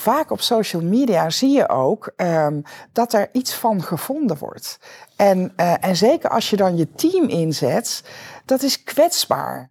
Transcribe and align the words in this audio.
vaak 0.00 0.30
op 0.30 0.40
social 0.40 0.82
media 0.82 1.30
zie 1.30 1.50
je 1.50 1.68
ook 1.68 2.12
ehm, 2.16 2.60
dat 2.92 3.12
er 3.12 3.28
iets 3.32 3.54
van 3.54 3.82
gevonden 3.82 4.38
wordt. 4.38 4.78
En, 5.16 5.52
eh, 5.56 5.74
en 5.80 5.96
zeker 5.96 6.30
als 6.30 6.50
je 6.50 6.56
dan 6.56 6.76
je 6.76 6.92
team 6.92 7.28
inzet, 7.28 8.04
dat 8.44 8.62
is 8.62 8.82
kwetsbaar. 8.84 9.70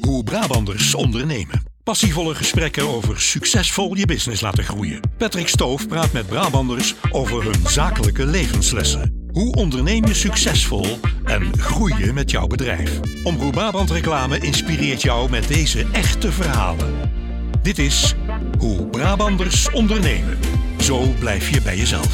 Hoe 0.00 0.24
Brabanders 0.24 0.94
ondernemen. 0.94 1.72
Passievolle 1.84 2.34
gesprekken 2.34 2.88
over 2.88 3.20
succesvol 3.20 3.94
je 3.94 4.06
business 4.06 4.40
laten 4.40 4.64
groeien. 4.64 5.00
Patrick 5.18 5.48
Stoof 5.48 5.88
praat 5.88 6.12
met 6.12 6.26
Brabanders 6.26 6.94
over 7.10 7.44
hun 7.44 7.66
zakelijke 7.66 8.26
levenslessen. 8.26 9.28
Hoe 9.32 9.54
onderneem 9.54 10.04
je 10.04 10.14
succesvol 10.14 10.98
en 11.24 11.58
groei 11.58 12.04
je 12.04 12.12
met 12.12 12.30
jouw 12.30 12.46
bedrijf? 12.46 13.00
Omroep 13.24 13.52
Brabant 13.52 13.90
Reclame 13.90 14.38
inspireert 14.38 15.02
jou 15.02 15.30
met 15.30 15.48
deze 15.48 15.86
echte 15.92 16.32
verhalen. 16.32 17.23
Dit 17.64 17.78
is 17.78 18.14
Hoe 18.58 18.86
Brabanders 18.86 19.70
ondernemen. 19.70 20.38
Zo 20.78 21.02
blijf 21.18 21.50
je 21.50 21.62
bij 21.62 21.76
jezelf. 21.76 22.12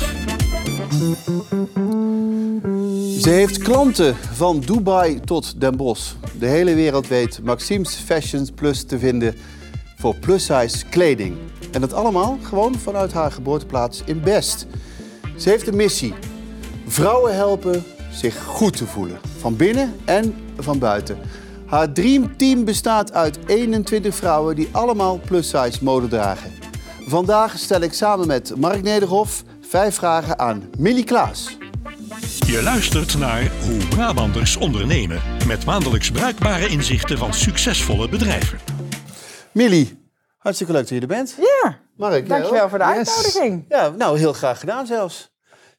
Ze 3.21 3.31
heeft 3.31 3.59
klanten 3.59 4.17
van 4.17 4.61
Dubai 4.61 5.21
tot 5.21 5.61
Den 5.61 5.77
Bosch. 5.77 6.13
De 6.39 6.47
hele 6.47 6.75
wereld 6.75 7.09
weet 7.09 7.41
Maxime's 7.43 7.95
Fashions 7.95 8.51
Plus 8.51 8.85
te 8.85 8.99
vinden 8.99 9.35
voor 9.97 10.17
plus-size 10.17 10.87
kleding. 10.87 11.37
En 11.73 11.81
dat 11.81 11.93
allemaal 11.93 12.39
gewoon 12.43 12.75
vanuit 12.75 13.13
haar 13.13 13.33
geboorteplaats 13.33 14.03
in 14.07 14.21
Best. 14.21 14.67
Ze 15.37 15.49
heeft 15.49 15.67
een 15.67 15.77
missie. 15.77 16.15
Vrouwen 16.87 17.35
helpen 17.35 17.85
zich 18.13 18.45
goed 18.45 18.77
te 18.77 18.87
voelen. 18.87 19.19
Van 19.39 19.57
binnen 19.57 19.95
en 20.05 20.35
van 20.59 20.79
buiten. 20.79 21.19
Haar 21.71 21.93
dreamteam 21.93 22.65
bestaat 22.65 23.13
uit 23.13 23.39
21 23.47 24.15
vrouwen 24.15 24.57
die 24.57 24.69
allemaal 24.73 25.21
plus-size 25.27 25.85
mode 25.85 26.09
dragen. 26.09 26.53
Vandaag 27.07 27.59
stel 27.59 27.81
ik 27.81 27.93
samen 27.93 28.27
met 28.27 28.57
Mark 28.57 28.83
Nederhof 28.83 29.43
vijf 29.61 29.95
vragen 29.95 30.39
aan 30.39 30.71
Millie 30.79 31.05
Klaas. 31.05 31.57
Je 32.47 32.61
luistert 32.63 33.19
naar 33.19 33.53
Hoe 33.65 33.87
Brabanders 33.89 34.57
ondernemen. 34.57 35.21
Met 35.47 35.65
maandelijks 35.65 36.11
bruikbare 36.11 36.69
inzichten 36.69 37.19
van 37.19 37.35
succesvolle 37.35 38.09
bedrijven. 38.09 38.59
Millie, 39.53 39.99
hartstikke 40.39 40.73
leuk 40.73 40.83
dat 40.83 40.95
je 40.95 41.01
er 41.01 41.07
bent. 41.07 41.37
Ja, 41.39 41.79
Mark, 41.97 42.29
dankjewel 42.29 42.53
jij 42.53 42.63
ook? 42.63 42.69
voor 42.69 42.79
de 42.79 42.85
uitnodiging. 42.85 43.65
Ja, 43.69 43.89
nou 43.89 44.19
heel 44.19 44.33
graag 44.33 44.61
gedaan 44.61 44.87
zelfs. 44.87 45.31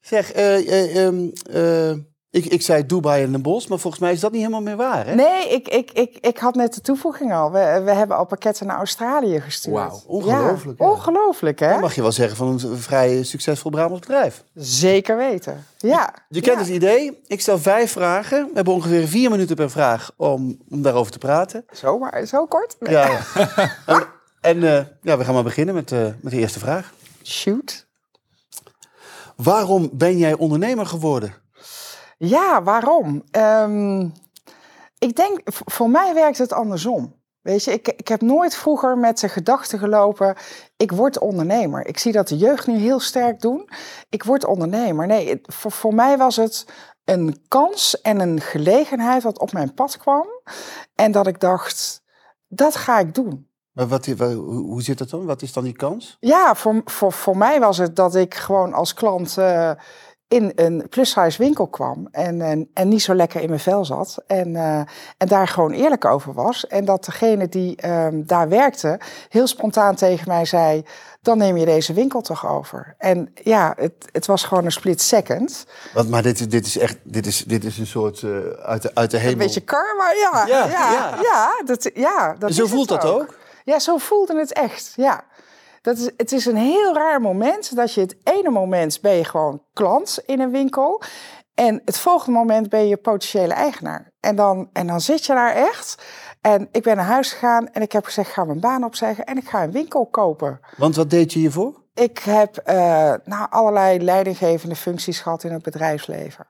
Zeg, 0.02 0.31
eh, 0.31 0.58
eh, 0.58 1.05
ehm, 1.05 1.30
eh, 1.52 1.98
ik, 2.31 2.45
ik 2.45 2.61
zei 2.61 2.85
Dubai 2.85 3.23
en 3.23 3.31
Den 3.31 3.41
Bosch, 3.41 3.67
maar 3.67 3.79
volgens 3.79 4.01
mij 4.01 4.11
is 4.11 4.19
dat 4.19 4.31
niet 4.31 4.39
helemaal 4.39 4.61
meer 4.61 4.75
waar, 4.75 5.07
hè? 5.07 5.15
Nee, 5.15 5.49
ik, 5.49 5.67
ik, 5.67 5.91
ik, 5.91 6.17
ik 6.21 6.37
had 6.37 6.55
net 6.55 6.73
de 6.73 6.81
toevoeging 6.81 7.33
al. 7.33 7.51
We, 7.51 7.81
we 7.85 7.91
hebben 7.91 8.17
al 8.17 8.25
pakketten 8.25 8.67
naar 8.67 8.77
Australië 8.77 9.39
gestuurd. 9.41 9.75
Wauw, 9.75 10.01
ongelooflijk, 10.07 10.79
Ja, 10.79 10.85
ja. 10.85 10.91
ongelooflijk, 10.91 11.59
hè? 11.59 11.69
Dan 11.69 11.79
mag 11.79 11.95
je 11.95 12.02
wel 12.02 12.11
zeggen 12.11 12.37
van 12.37 12.47
een 12.47 12.77
vrij 12.77 13.23
succesvol 13.23 13.71
Brabants 13.71 14.07
bedrijf. 14.07 14.43
Zeker 14.53 15.17
weten. 15.17 15.65
Ja. 15.77 16.13
Je 16.29 16.41
kent 16.41 16.57
ja. 16.57 16.63
het 16.63 16.73
idee. 16.73 17.21
Ik 17.27 17.41
stel 17.41 17.59
vijf 17.59 17.91
vragen. 17.91 18.45
We 18.45 18.52
hebben 18.53 18.73
ongeveer 18.73 19.07
vier 19.07 19.29
minuten 19.29 19.55
per 19.55 19.69
vraag 19.69 20.11
om, 20.15 20.57
om 20.69 20.81
daarover 20.81 21.11
te 21.11 21.17
praten. 21.17 21.65
Zo, 21.71 21.97
maar, 21.97 22.25
zo 22.25 22.45
kort? 22.45 22.75
Nee. 22.79 22.91
Ja, 22.91 23.19
en 23.85 24.07
en, 24.41 24.63
eh, 24.63 24.85
ja, 25.02 25.17
we 25.17 25.23
gaan 25.23 25.33
maar 25.33 25.43
beginnen 25.43 25.75
met, 25.75 25.91
eh, 25.91 26.07
met 26.21 26.31
de 26.31 26.37
eerste 26.39 26.59
vraag. 26.59 26.93
Shoot. 27.23 27.87
Waarom 29.35 29.89
ben 29.93 30.17
jij 30.17 30.33
ondernemer 30.33 30.85
geworden? 30.85 31.33
Ja, 32.27 32.64
waarom? 32.64 33.23
Ehm, 33.31 34.02
ik 34.97 35.16
denk, 35.16 35.39
voor 35.45 35.89
mij 35.89 36.14
werkt 36.14 36.38
het 36.38 36.53
andersom. 36.53 37.19
Weet 37.41 37.64
je, 37.64 37.72
ik, 37.72 37.88
ik 37.88 38.08
heb 38.08 38.22
nooit 38.22 38.55
vroeger 38.55 38.97
met 38.97 39.19
de 39.19 39.30
gedachte 39.30 39.77
gelopen, 39.77 40.36
ik 40.77 40.92
word 40.92 41.19
ondernemer. 41.19 41.88
Ik 41.88 41.97
zie 41.97 42.11
dat 42.11 42.27
de 42.27 42.38
jeugd 42.38 42.67
nu 42.67 42.77
heel 42.77 42.99
sterk 42.99 43.42
doen. 43.42 43.69
Ik 44.09 44.23
word 44.23 44.45
ondernemer. 44.45 45.08
Nee, 45.08 45.30
het- 45.30 45.53
voor, 45.53 45.72
voor 45.72 45.94
mij 45.94 46.17
was 46.17 46.36
het 46.36 46.66
een 47.05 47.45
kans 47.47 48.02
en 48.02 48.19
een 48.19 48.42
gelegenheid 48.42 49.23
wat 49.23 49.39
op 49.39 49.52
mijn 49.53 49.73
pad 49.73 49.98
kwam. 49.98 50.27
En 50.95 51.11
dat 51.11 51.27
ik 51.27 51.39
dacht, 51.39 52.03
dat 52.48 52.76
ga 52.76 52.99
ik 52.99 53.14
doen. 53.15 53.49
Maar 53.71 53.88
wat, 53.88 54.05
wa- 54.05 54.33
hoe 54.33 54.53
hoe 54.64 54.82
zit 54.82 54.98
dat 54.98 55.09
dan? 55.09 55.26
Wat 55.26 55.42
is 55.42 55.53
dan 55.53 55.64
die 55.64 55.76
kans? 55.76 56.17
Ja, 56.20 56.55
voor, 56.55 56.82
voor, 56.86 57.11
voor 57.11 57.38
mij 57.38 57.59
was 57.59 57.77
het 57.77 57.95
dat 57.95 58.15
ik 58.15 58.36
gewoon 58.36 58.73
als 58.73 58.93
klant 58.93 59.38
eh, 59.38 59.71
in 60.31 60.52
een 60.55 60.86
plus-size 60.89 61.37
winkel 61.37 61.67
kwam 61.67 62.08
en, 62.11 62.42
en, 62.42 62.69
en 62.73 62.87
niet 62.87 63.02
zo 63.02 63.14
lekker 63.15 63.42
in 63.42 63.47
mijn 63.49 63.59
vel 63.61 63.86
zat. 63.86 64.23
En, 64.27 64.55
eh, 64.55 64.77
en 65.17 65.27
daar 65.27 65.47
gewoon 65.47 65.71
eerlijk 65.71 66.05
over 66.05 66.33
was. 66.33 66.67
En 66.67 66.86
dat 66.86 67.05
degene 67.05 67.49
die 67.49 67.75
ehm, 67.75 68.21
daar 68.25 68.49
werkte 68.49 68.99
heel 69.30 69.47
spontaan 69.47 69.95
tegen 69.95 70.27
mij 70.27 70.45
zei, 70.45 70.86
dan 71.21 71.37
neem 71.37 71.58
je 71.58 71.65
deze 71.65 71.93
winkel 71.93 72.21
toch 72.21 72.47
over. 72.47 72.95
En 72.97 73.31
ja, 73.43 73.73
het, 73.77 73.93
het 74.11 74.25
was 74.25 74.43
gewoon 74.43 74.65
een 74.65 74.71
split 74.71 75.02
second. 75.02 75.65
Want, 75.93 76.09
maar 76.09 76.21
dit, 76.23 76.39
is- 76.39 76.47
dit 76.49 76.65
is 76.65 76.77
echt 76.77 76.97
dit 77.03 77.25
is, 77.25 77.43
dit 77.43 77.64
is 77.64 77.77
een 77.77 77.87
soort 77.87 78.23
eh, 78.23 78.30
uit, 78.64 78.81
de, 78.81 78.91
uit 78.93 79.11
de 79.11 79.17
hemel. 79.17 79.31
Een 79.31 79.37
beetje 79.37 79.61
karma, 79.61 80.11
ja. 80.11 80.45
Ja, 80.47 80.65
Ja, 80.67 80.91
ja. 80.91 81.15
ja. 81.21 81.61
dat, 81.65 81.89
ja, 81.93 82.36
dat 82.39 82.53
Zo 82.53 82.65
voelt 82.65 82.87
dat 82.87 83.05
ook? 83.05 83.39
Ja, 83.64 83.80
zo 83.80 83.97
voelde 83.97 84.37
het 84.39 84.53
echt, 84.53 84.93
ja. 84.95 85.23
Dat 85.81 85.97
is, 85.97 86.11
het 86.17 86.31
is 86.31 86.45
een 86.45 86.58
heel 86.58 86.93
raar 86.93 87.21
moment 87.21 87.75
dat 87.75 87.93
je 87.93 88.02
het 88.02 88.15
ene 88.23 88.49
moment 88.49 89.02
ben 89.02 89.15
je 89.15 89.23
gewoon 89.23 89.64
klant 89.73 90.19
in 90.25 90.39
een 90.39 90.52
winkel. 90.52 91.02
En 91.53 91.81
het 91.86 91.99
volgende 91.99 92.37
moment 92.37 92.69
ben 92.69 92.87
je 92.87 92.97
potentiële 92.97 93.53
eigenaar. 93.53 94.11
En 94.20 94.36
dan, 94.36 94.70
en 94.73 94.87
dan 94.87 95.02
zit 95.02 95.25
je 95.25 95.33
daar 95.33 95.55
echt. 95.55 96.03
En 96.41 96.67
ik 96.71 96.83
ben 96.83 96.95
naar 96.95 97.05
huis 97.05 97.31
gegaan 97.31 97.67
en 97.71 97.81
ik 97.81 97.91
heb 97.91 98.05
gezegd, 98.05 98.27
ik 98.27 98.33
ga 98.33 98.43
mijn 98.43 98.59
baan 98.59 98.83
opzeggen 98.83 99.25
en 99.25 99.37
ik 99.37 99.49
ga 99.49 99.64
een 99.64 99.71
winkel 99.71 100.05
kopen. 100.05 100.59
Want 100.77 100.95
wat 100.95 101.09
deed 101.09 101.33
je 101.33 101.39
hiervoor? 101.39 101.83
Ik 101.93 102.20
heb 102.20 102.58
eh, 102.58 102.75
nou, 103.23 103.47
allerlei 103.49 104.03
leidinggevende 104.03 104.75
functies 104.75 105.20
gehad 105.20 105.43
in 105.43 105.52
het 105.52 105.64
bedrijfsleven. 105.64 106.47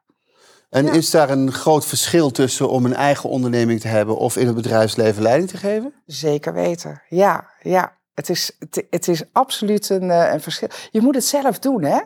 En 0.69 0.87
is 0.87 1.09
daar 1.09 1.29
een 1.29 1.51
groot 1.51 1.85
verschil 1.85 2.31
tussen 2.31 2.69
om 2.69 2.85
een 2.85 2.93
eigen 2.93 3.29
onderneming 3.29 3.79
te 3.79 3.87
hebben 3.87 4.17
of 4.17 4.37
in 4.37 4.45
het 4.45 4.55
bedrijfsleven 4.55 5.21
leiding 5.21 5.49
te 5.49 5.57
geven? 5.57 5.93
Zeker 6.05 6.53
weten, 6.53 7.01
ja, 7.09 7.49
ja. 7.61 7.99
Het 8.13 8.29
is, 8.29 8.51
het, 8.59 8.85
het 8.89 9.07
is 9.07 9.23
absoluut 9.31 9.89
een, 9.89 10.11
eh, 10.11 10.33
een 10.33 10.41
verschil. 10.41 10.67
Je 10.91 11.01
moet 11.01 11.15
het 11.15 11.25
zelf 11.25 11.59
doen, 11.59 11.83
hè. 11.83 11.99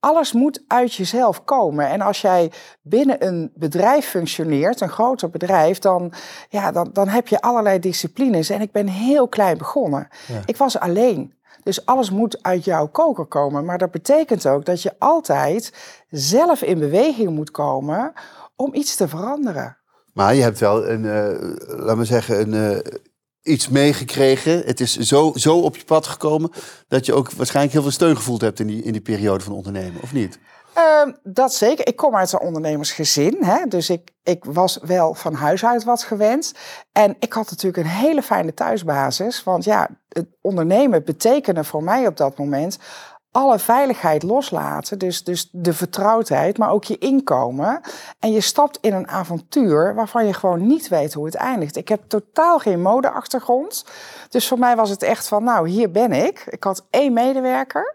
Alles 0.00 0.32
moet 0.32 0.64
uit 0.66 0.94
jezelf 0.94 1.44
komen. 1.44 1.88
En 1.88 2.00
als 2.00 2.20
jij 2.20 2.52
binnen 2.82 3.26
een 3.26 3.52
bedrijf 3.54 4.06
functioneert, 4.06 4.80
een 4.80 4.88
groter 4.88 5.30
bedrijf, 5.30 5.78
dan, 5.78 6.12
ja, 6.48 6.72
dan, 6.72 6.90
dan 6.92 7.08
heb 7.08 7.28
je 7.28 7.40
allerlei 7.40 7.78
disciplines. 7.78 8.50
En 8.50 8.60
ik 8.60 8.72
ben 8.72 8.86
heel 8.86 9.28
klein 9.28 9.58
begonnen. 9.58 10.08
Ik 10.46 10.56
was 10.56 10.78
alleen. 10.78 11.34
Dus 11.62 11.86
alles 11.86 12.10
moet 12.10 12.42
uit 12.42 12.64
jouw 12.64 12.86
koker 12.88 13.26
komen. 13.26 13.64
Maar 13.64 13.78
dat 13.78 13.90
betekent 13.90 14.46
ook 14.46 14.64
dat 14.64 14.82
je 14.82 14.94
altijd 14.98 15.72
zelf 16.08 16.62
in 16.62 16.78
beweging 16.78 17.30
moet 17.30 17.50
komen 17.50 18.12
om 18.56 18.74
iets 18.74 18.96
te 18.96 19.08
veranderen. 19.08 19.76
Maar 20.12 20.34
je 20.34 20.42
hebt 20.42 20.58
wel 20.58 20.88
een, 20.88 21.04
eh 21.04 21.78
laat 21.78 21.96
maar 21.96 22.06
zeggen, 22.06 22.40
een, 22.40 22.82
eh, 22.82 22.92
iets 23.44 23.68
meegekregen. 23.68 24.62
Het 24.64 24.80
is 24.80 24.96
zo, 24.96 25.32
zo 25.34 25.58
op 25.58 25.76
je 25.76 25.84
pad 25.84 26.06
gekomen 26.06 26.50
dat 26.88 27.06
je 27.06 27.14
ook 27.14 27.30
waarschijnlijk 27.30 27.74
heel 27.74 27.82
veel 27.82 27.90
steun 27.90 28.16
gevoeld 28.16 28.40
hebt 28.40 28.60
in 28.60 28.66
die, 28.66 28.82
in 28.82 28.92
die 28.92 29.00
periode 29.00 29.44
van 29.44 29.52
ondernemen, 29.52 30.02
of 30.02 30.12
niet? 30.12 30.38
Ehm, 30.74 31.12
dat 31.22 31.54
zeker. 31.54 31.86
Ik 31.86 31.96
kom 31.96 32.16
uit 32.16 32.32
een 32.32 32.40
ondernemersgezin. 32.40 33.36
Hè? 33.40 33.64
Dus 33.68 33.90
ik, 33.90 34.10
ik 34.22 34.44
was 34.44 34.78
wel 34.82 35.14
van 35.14 35.34
huis 35.34 35.64
uit 35.64 35.84
wat 35.84 36.02
gewend. 36.02 36.52
En 36.92 37.16
ik 37.18 37.32
had 37.32 37.50
natuurlijk 37.50 37.76
een 37.76 37.92
hele 37.92 38.22
fijne 38.22 38.54
thuisbasis. 38.54 39.42
Want 39.42 39.64
ja, 39.64 39.88
het 40.08 40.26
ondernemen 40.40 41.04
betekende 41.04 41.64
voor 41.64 41.82
mij 41.82 42.06
op 42.06 42.16
dat 42.16 42.38
moment 42.38 42.78
alle 43.34 43.58
veiligheid 43.58 44.22
loslaten. 44.22 44.98
Dus, 44.98 45.24
dus 45.24 45.48
de 45.52 45.72
vertrouwdheid, 45.72 46.58
maar 46.58 46.70
ook 46.70 46.84
je 46.84 46.98
inkomen. 46.98 47.80
En 48.18 48.32
je 48.32 48.40
stapt 48.40 48.78
in 48.80 48.92
een 48.92 49.08
avontuur 49.08 49.94
waarvan 49.94 50.26
je 50.26 50.32
gewoon 50.32 50.66
niet 50.66 50.88
weet 50.88 51.14
hoe 51.14 51.24
het 51.24 51.34
eindigt. 51.34 51.76
Ik 51.76 51.88
heb 51.88 52.02
totaal 52.08 52.58
geen 52.58 52.82
modeachtergrond. 52.82 53.84
Dus 54.28 54.48
voor 54.48 54.58
mij 54.58 54.76
was 54.76 54.90
het 54.90 55.02
echt 55.02 55.28
van, 55.28 55.44
nou, 55.44 55.68
hier 55.68 55.90
ben 55.90 56.12
ik. 56.12 56.46
Ik 56.48 56.64
had 56.64 56.86
één 56.90 57.12
medewerker. 57.12 57.94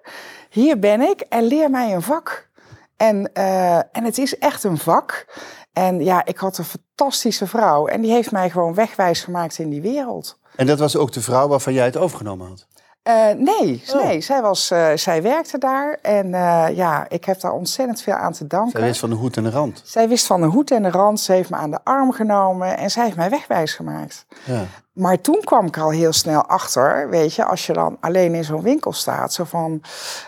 Hier 0.49 0.79
ben 0.79 1.01
ik 1.01 1.19
en 1.19 1.43
leer 1.43 1.69
mij 1.69 1.93
een 1.93 2.01
vak. 2.01 2.49
En, 2.97 3.33
eh, 3.33 3.75
en 3.77 4.03
het 4.03 4.17
is 4.17 4.37
echt 4.37 4.63
een 4.63 4.77
vak. 4.77 5.25
En 5.73 6.03
ja, 6.03 6.25
ik 6.25 6.37
had 6.37 6.57
een 6.57 6.65
fantastische 6.65 7.47
vrouw. 7.47 7.87
En 7.87 8.01
die 8.01 8.11
heeft 8.11 8.31
mij 8.31 8.49
gewoon 8.49 8.73
wegwijs 8.73 9.23
gemaakt 9.23 9.57
in 9.57 9.69
die 9.69 9.81
wereld. 9.81 10.39
En 10.55 10.65
dat 10.65 10.79
was 10.79 10.95
ook 10.95 11.11
de 11.11 11.21
vrouw 11.21 11.47
waarvan 11.47 11.73
jij 11.73 11.85
het 11.85 11.97
overgenomen 11.97 12.47
had. 12.47 12.67
Eh, 13.09 13.35
nee, 13.37 13.83
Oh. 13.93 14.03
nee 14.03 14.21
zij, 14.21 14.41
was, 14.41 14.71
eh, 14.71 14.95
zij 14.95 15.21
werkte 15.21 15.57
daar. 15.57 15.97
En 16.01 16.33
eh, 16.33 16.65
ja, 16.75 17.05
ik 17.09 17.25
heb 17.25 17.39
daar 17.39 17.51
ontzettend 17.51 18.01
veel 18.01 18.13
aan 18.13 18.33
te 18.33 18.47
danken. 18.47 18.79
Zij 18.79 18.87
wist 18.87 18.99
van 18.99 19.09
de 19.09 19.15
hoed 19.15 19.37
en 19.37 19.43
de 19.43 19.49
rand. 19.49 19.81
Zij 19.85 20.07
wist 20.07 20.25
van 20.25 20.41
de 20.41 20.47
hoed 20.47 20.71
en 20.71 20.83
de 20.83 20.89
rand. 20.89 21.19
Ze 21.19 21.31
heeft 21.31 21.49
me 21.49 21.55
aan 21.55 21.71
de 21.71 21.79
arm 21.83 22.11
genomen. 22.11 22.77
En 22.77 22.91
zij 22.91 23.03
heeft 23.03 23.15
mij 23.15 23.29
wegwijs 23.29 23.73
gemaakt. 23.73 24.25
Ja. 24.45 24.63
Maar 24.93 25.21
toen 25.21 25.41
kwam 25.43 25.65
ik 25.65 25.77
al 25.77 25.89
heel 25.89 26.13
snel 26.13 26.45
achter, 26.45 27.09
weet 27.09 27.33
je, 27.33 27.45
als 27.45 27.65
je 27.65 27.73
dan 27.73 27.97
alleen 27.99 28.33
in 28.35 28.43
zo'n 28.43 28.61
winkel 28.61 28.93
staat, 28.93 29.33
zo 29.33 29.43
van, 29.43 29.81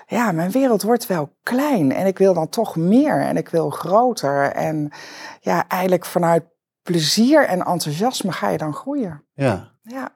ja, 0.07 0.31
mijn 0.31 0.51
wereld 0.51 0.81
wordt 0.81 1.07
wel 1.07 1.29
klein 1.43 1.91
en 1.93 2.05
ik 2.05 2.17
wil 2.17 2.33
dan 2.33 2.49
toch 2.49 2.75
meer 2.75 3.21
en 3.21 3.37
ik 3.37 3.49
wil 3.49 3.69
groter. 3.69 4.51
En 4.51 4.91
ja, 5.39 5.67
eigenlijk 5.67 6.05
vanuit 6.05 6.43
plezier 6.83 7.45
en 7.47 7.59
enthousiasme 7.65 8.31
ga 8.31 8.49
je 8.49 8.57
dan 8.57 8.73
groeien. 8.73 9.23
ja. 9.33 9.69
Ja, 9.83 10.09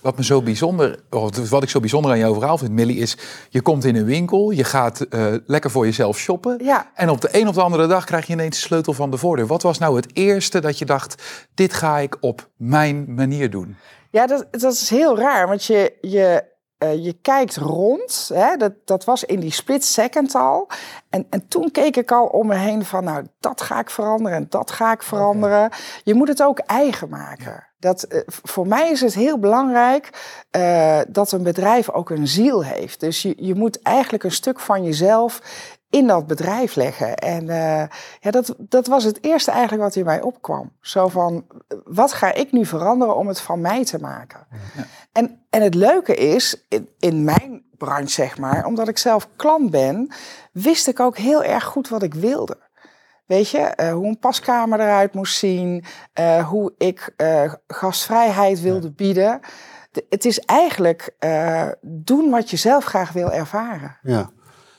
Wat, 0.00 0.16
me 0.16 0.24
zo 0.24 0.42
bijzonder, 0.42 0.98
of 1.10 1.50
wat 1.50 1.62
ik 1.62 1.68
zo 1.68 1.80
bijzonder 1.80 2.10
aan 2.10 2.18
jouw 2.18 2.34
verhaal 2.34 2.58
vind, 2.58 2.72
Millie, 2.72 2.96
is 2.96 3.16
je 3.48 3.60
komt 3.60 3.84
in 3.84 3.96
een 3.96 4.04
winkel, 4.04 4.50
je 4.50 4.64
gaat 4.64 5.00
eh, 5.00 5.34
lekker 5.46 5.70
voor 5.70 5.84
jezelf 5.84 6.18
shoppen. 6.18 6.64
Ja. 6.64 6.90
En 6.94 7.10
op 7.10 7.20
de 7.20 7.28
een 7.32 7.48
of 7.48 7.54
de 7.54 7.62
andere 7.62 7.86
dag 7.86 8.04
krijg 8.04 8.26
je 8.26 8.32
ineens 8.32 8.56
de 8.56 8.66
sleutel 8.66 8.92
van 8.92 9.10
de 9.10 9.16
voordeur. 9.16 9.46
Wat 9.46 9.62
was 9.62 9.78
nou 9.78 9.96
het 9.96 10.08
eerste 10.12 10.60
dat 10.60 10.78
je 10.78 10.84
dacht, 10.84 11.22
dit 11.54 11.72
ga 11.72 11.98
ik 11.98 12.16
op 12.20 12.48
mijn 12.56 13.14
manier 13.14 13.50
doen? 13.50 13.76
Ja, 14.10 14.26
dat, 14.26 14.46
dat 14.50 14.72
is 14.72 14.90
heel 14.90 15.18
raar, 15.18 15.48
want 15.48 15.64
je, 15.64 15.92
je, 16.00 16.44
eh, 16.78 17.04
je 17.04 17.12
kijkt 17.12 17.56
rond. 17.56 18.30
Hè? 18.34 18.56
Dat, 18.56 18.72
dat 18.84 19.04
was 19.04 19.24
in 19.24 19.40
die 19.40 19.52
split 19.52 19.84
second 19.84 20.34
al. 20.34 20.68
En, 21.10 21.26
en 21.30 21.48
toen 21.48 21.70
keek 21.70 21.96
ik 21.96 22.12
al 22.12 22.26
om 22.26 22.46
me 22.46 22.54
heen 22.54 22.84
van, 22.84 23.04
nou, 23.04 23.26
dat 23.40 23.60
ga 23.60 23.80
ik 23.80 23.90
veranderen 23.90 24.38
en 24.38 24.46
dat 24.48 24.70
ga 24.70 24.92
ik 24.92 25.02
veranderen. 25.02 25.70
Je 26.04 26.14
moet 26.14 26.28
het 26.28 26.42
ook 26.42 26.58
eigen 26.58 27.08
maken. 27.08 27.66
Dat, 27.78 28.02
eh, 28.02 28.20
voor 28.26 28.66
mij 28.66 28.90
is 28.90 29.00
het 29.00 29.14
heel 29.14 29.38
belangrijk 29.38 30.10
eh, 30.50 31.00
dat 31.08 31.32
een 31.32 31.42
bedrijf 31.42 31.90
ook 31.90 32.10
een 32.10 32.28
ziel 32.28 32.64
heeft. 32.64 33.00
Dus 33.00 33.22
je, 33.22 33.34
je 33.36 33.54
moet 33.54 33.82
eigenlijk 33.82 34.24
een 34.24 34.30
stuk 34.30 34.60
van 34.60 34.84
jezelf 34.84 35.42
in 35.90 36.06
dat 36.06 36.26
bedrijf 36.26 36.74
leggen. 36.74 37.16
En 37.16 37.46
ja, 38.20 38.30
dat, 38.30 38.54
dat 38.58 38.86
was 38.86 39.04
het 39.04 39.24
eerste 39.24 39.50
eigenlijk 39.50 39.82
wat 39.82 39.96
in 39.96 40.04
mij 40.04 40.20
opkwam. 40.20 40.72
Zo 40.80 41.08
van, 41.08 41.46
wat 41.84 42.12
ga 42.12 42.34
ik 42.34 42.52
nu 42.52 42.66
veranderen 42.66 43.16
om 43.16 43.28
het 43.28 43.40
van 43.40 43.60
mij 43.60 43.84
te 43.84 43.98
maken? 43.98 44.46
En, 44.76 44.86
en 45.58 45.64
het 45.64 45.74
leuke 45.74 46.14
is, 46.14 46.64
in, 46.68 46.88
in 46.98 47.24
mijn 47.24 47.62
branche 47.78 48.08
zeg 48.12 48.38
maar, 48.38 48.64
omdat 48.64 48.88
ik 48.88 48.98
zelf 48.98 49.28
klant 49.36 49.70
ben, 49.70 50.12
wist 50.52 50.86
ik 50.88 51.00
ook 51.00 51.16
heel 51.18 51.42
erg 51.44 51.64
goed 51.64 51.88
wat 51.88 52.02
ik 52.02 52.14
wilde. 52.14 52.58
Weet 53.26 53.50
je, 53.50 53.58
eh, 53.58 53.92
hoe 53.92 54.06
een 54.06 54.18
paskamer 54.18 54.80
eruit 54.80 55.14
moest 55.14 55.38
zien, 55.38 55.84
eh, 56.12 56.48
hoe 56.48 56.74
ik 56.78 57.12
eh, 57.16 57.52
gastvrijheid 57.66 58.60
wilde 58.60 58.90
bieden. 58.90 59.40
De- 59.92 60.06
het 60.08 60.24
is 60.24 60.38
eigenlijk 60.38 61.10
eh, 61.18 61.68
doen 61.80 62.30
wat 62.30 62.50
je 62.50 62.56
zelf 62.56 62.84
graag 62.84 63.12
wil 63.12 63.30
ervaren. 63.30 63.98
Ja. 64.02 64.30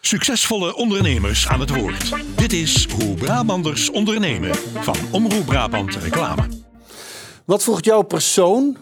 Succesvolle 0.02 0.76
ondernemers 0.76 1.48
aan 1.48 1.60
het 1.60 1.76
woord. 1.76 2.16
Dit 2.38 2.54
is 2.54 2.88
Hoe 2.92 3.14
Brabanders 3.16 3.90
ondernemen 3.90 4.56
van 4.56 4.96
Omroep 5.12 5.46
Brabant 5.46 5.96
Reclame. 5.96 6.44
Wat 7.46 7.64
voegt 7.64 7.86
jouw 7.86 8.02
persoon, 8.02 8.78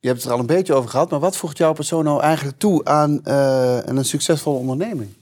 je 0.00 0.08
hebt 0.08 0.20
het 0.20 0.26
er 0.26 0.32
al 0.32 0.40
een 0.40 0.46
beetje 0.46 0.74
over 0.74 0.90
gehad, 0.90 1.10
maar 1.10 1.20
wat 1.20 1.36
voegt 1.36 1.58
jouw 1.58 1.72
persoon 1.72 2.04
nou 2.04 2.22
eigenlijk 2.22 2.58
toe 2.58 2.84
aan, 2.84 3.24
eh, 3.24 3.78
aan 3.78 3.96
een 3.96 4.04
succesvolle 4.04 4.58
onderneming? 4.58 5.14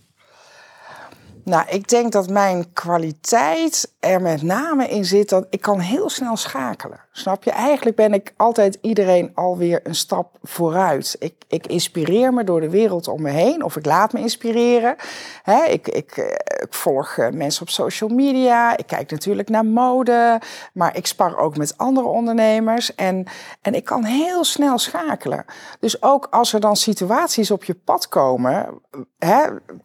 Nou, 1.44 1.69
ik 1.69 1.88
denk 1.88 2.12
dat 2.12 2.30
mijn 2.30 2.72
kwaliteit 2.72 3.92
er 4.00 4.22
met 4.22 4.42
name 4.42 4.88
in 4.88 5.04
zit 5.04 5.28
dat 5.28 5.46
ik 5.50 5.60
kan 5.60 5.80
heel 5.80 6.10
snel 6.10 6.36
schakelen. 6.36 7.00
Snap 7.18 7.44
je? 7.44 7.50
Eigenlijk 7.50 7.96
ben 7.96 8.14
ik 8.14 8.32
altijd 8.36 8.78
iedereen 8.80 9.30
alweer 9.34 9.80
een 9.82 9.94
stap 9.94 10.36
vooruit. 10.42 11.16
Ik, 11.18 11.34
ik 11.48 11.66
inspireer 11.66 12.34
me 12.34 12.44
door 12.44 12.60
de 12.60 12.70
wereld 12.70 13.08
om 13.08 13.22
me 13.22 13.30
heen, 13.30 13.64
of 13.64 13.76
ik 13.76 13.86
laat 13.86 14.12
me 14.12 14.20
inspireren. 14.20 14.96
Ik, 15.68 15.88
ik, 15.88 16.16
eh, 16.16 16.24
ik 16.62 16.74
volg 16.74 17.16
eh, 17.16 17.30
mensen 17.30 17.62
op 17.62 17.68
social 17.68 18.10
media, 18.10 18.76
ik 18.76 18.86
kijk 18.86 19.10
natuurlijk 19.10 19.48
naar 19.48 19.64
mode, 19.64 20.40
maar 20.72 20.96
ik 20.96 21.06
spar 21.06 21.38
ook 21.38 21.56
met 21.56 21.78
andere 21.78 22.06
ondernemers. 22.06 22.94
En, 22.94 23.26
en 23.62 23.74
ik 23.74 23.84
kan 23.84 24.04
heel 24.04 24.44
snel 24.44 24.78
schakelen. 24.78 25.44
Dus 25.80 26.02
ook 26.02 26.26
als 26.30 26.52
er 26.52 26.60
dan 26.60 26.76
situaties 26.76 27.50
op 27.50 27.64
je 27.64 27.74
pad 27.74 28.08
komen, 28.08 28.80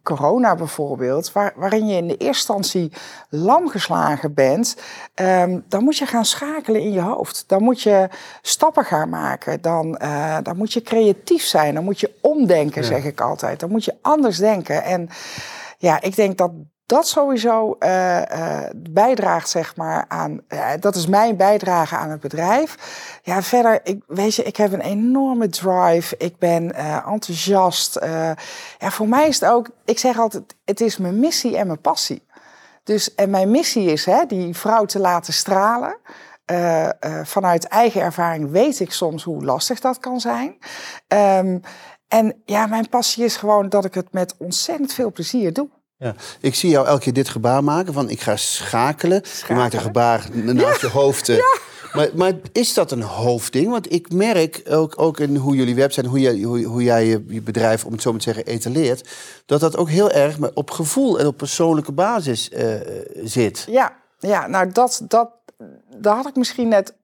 corona 0.03 0.55
bijvoorbeeld, 0.55 1.31
waar, 1.31 1.53
waarin 1.55 1.87
je 1.87 1.97
in 1.97 2.07
de 2.07 2.17
eerste 2.17 2.53
instantie 2.53 2.91
lam 3.29 3.69
geslagen 3.69 4.33
bent, 4.33 4.77
ehm, 5.13 5.59
dan 5.67 5.83
moet 5.83 5.97
je 5.97 6.05
gaan 6.05 6.25
schakelen 6.25 6.81
in 6.81 6.91
je 6.91 7.01
hoofd. 7.01 7.22
Dan 7.47 7.63
moet 7.63 7.81
je 7.81 8.09
stappen 8.41 8.85
gaan 8.85 9.09
maken. 9.09 9.61
Dan, 9.61 9.97
eh, 9.97 10.37
dan 10.43 10.57
moet 10.57 10.73
je 10.73 10.81
creatief 10.81 11.43
zijn. 11.43 11.73
Dan 11.73 11.83
moet 11.83 11.99
je 11.99 12.13
omdenken, 12.21 12.83
zeg 12.83 13.03
ik 13.03 13.21
altijd. 13.21 13.59
Dan 13.59 13.69
moet 13.69 13.85
je 13.85 13.95
anders 14.01 14.37
denken. 14.37 14.83
En 14.83 15.09
ja, 15.77 16.01
ik 16.01 16.15
denk 16.15 16.37
dat 16.37 16.51
dat 16.85 17.07
sowieso 17.07 17.75
eh, 17.79 18.31
eh, 18.31 18.69
bijdraagt, 18.75 19.49
zeg 19.49 19.75
maar, 19.75 20.05
aan. 20.07 20.41
dat 20.79 20.95
is 20.95 21.07
mijn 21.07 21.37
bijdrage 21.37 21.95
aan 21.95 22.09
het 22.09 22.19
bedrijf. 22.19 22.77
Ja, 23.23 23.41
verder, 23.41 23.79
ik, 23.83 24.03
weet 24.07 24.35
je, 24.35 24.43
ik 24.43 24.57
heb 24.57 24.73
een 24.73 24.81
enorme 24.81 25.49
drive. 25.49 26.15
Ik 26.17 26.37
ben 26.37 26.75
enthousiast. 27.05 27.99
Ja, 28.79 28.91
voor 28.91 29.07
mij 29.07 29.27
is 29.27 29.39
het 29.39 29.49
ook. 29.49 29.67
Ik 29.85 29.99
zeg 29.99 30.19
altijd: 30.19 30.55
het 30.65 30.81
is 30.81 30.97
mijn 30.97 31.19
missie 31.19 31.57
en 31.57 31.67
mijn 31.67 31.81
passie. 31.81 32.23
Dus 32.83 33.15
en 33.15 33.29
mijn 33.29 33.51
missie 33.51 33.91
is 33.91 34.05
hè, 34.05 34.25
die 34.25 34.55
vrouw 34.55 34.85
te 34.85 34.99
laten 34.99 35.33
stralen. 35.33 35.97
Eh, 36.45 36.85
eh, 36.85 36.91
vanuit 37.25 37.67
eigen 37.67 38.01
ervaring 38.01 38.51
weet 38.51 38.79
ik 38.79 38.91
soms 38.91 39.23
hoe 39.23 39.43
lastig 39.45 39.79
dat 39.79 39.99
kan 39.99 40.19
zijn. 40.19 40.57
Ehm, 41.07 41.57
en 42.07 42.41
ja, 42.45 42.65
mijn 42.65 42.89
passie 42.89 43.23
is 43.23 43.35
gewoon 43.35 43.69
dat 43.69 43.85
ik 43.85 43.93
het 43.93 44.07
met 44.11 44.35
ontzettend 44.37 44.93
veel 44.93 45.11
plezier 45.11 45.53
doe. 45.53 45.69
Ja. 45.97 46.15
Ik 46.39 46.55
zie 46.55 46.69
jou 46.69 46.87
elke 46.87 47.01
keer 47.01 47.13
dit 47.13 47.29
gebaar 47.29 47.63
maken 47.63 47.93
van 47.93 48.09
ik 48.09 48.21
ga 48.21 48.35
schakelen. 48.35 49.21
Je 49.47 49.53
maakt 49.53 49.73
een 49.73 49.79
gebaar 49.79 50.27
naast 50.33 50.81
je 50.81 50.87
hoofd. 50.89 51.29
eh. 51.29 51.37
Maar, 51.93 52.09
maar 52.15 52.31
is 52.51 52.73
dat 52.73 52.91
een 52.91 53.01
hoofdding? 53.01 53.69
Want 53.69 53.91
ik 53.93 54.11
merk 54.11 54.61
ook, 54.69 54.93
ook 55.01 55.19
in 55.19 55.35
hoe 55.35 55.55
jullie 55.55 55.75
website, 55.75 56.07
hoe, 56.07 56.19
jij- 56.19 56.41
hoe, 56.41 56.63
hoe 56.63 56.83
jij 56.83 57.05
je, 57.05 57.25
je 57.27 57.41
bedrijf, 57.41 57.85
om 57.85 57.91
het 57.91 58.01
zo 58.01 58.09
maar 58.11 58.19
te 58.19 58.25
zeggen, 58.33 58.45
etaleert, 58.45 59.09
dat 59.45 59.59
dat 59.59 59.77
ook 59.77 59.89
heel 59.89 60.11
erg 60.11 60.37
op 60.53 60.71
gevoel 60.71 61.19
en 61.19 61.27
op 61.27 61.37
persoonlijke 61.37 61.91
basis 61.91 62.49
zit. 63.23 63.65
Ja, 63.69 63.93
ja 64.19 64.47
nou 64.47 64.71
dat, 64.71 65.01
dat, 65.07 65.29
dat 66.03 66.15
had 66.15 66.27
ik 66.27 66.35
misschien 66.35 66.67
net 66.67 66.97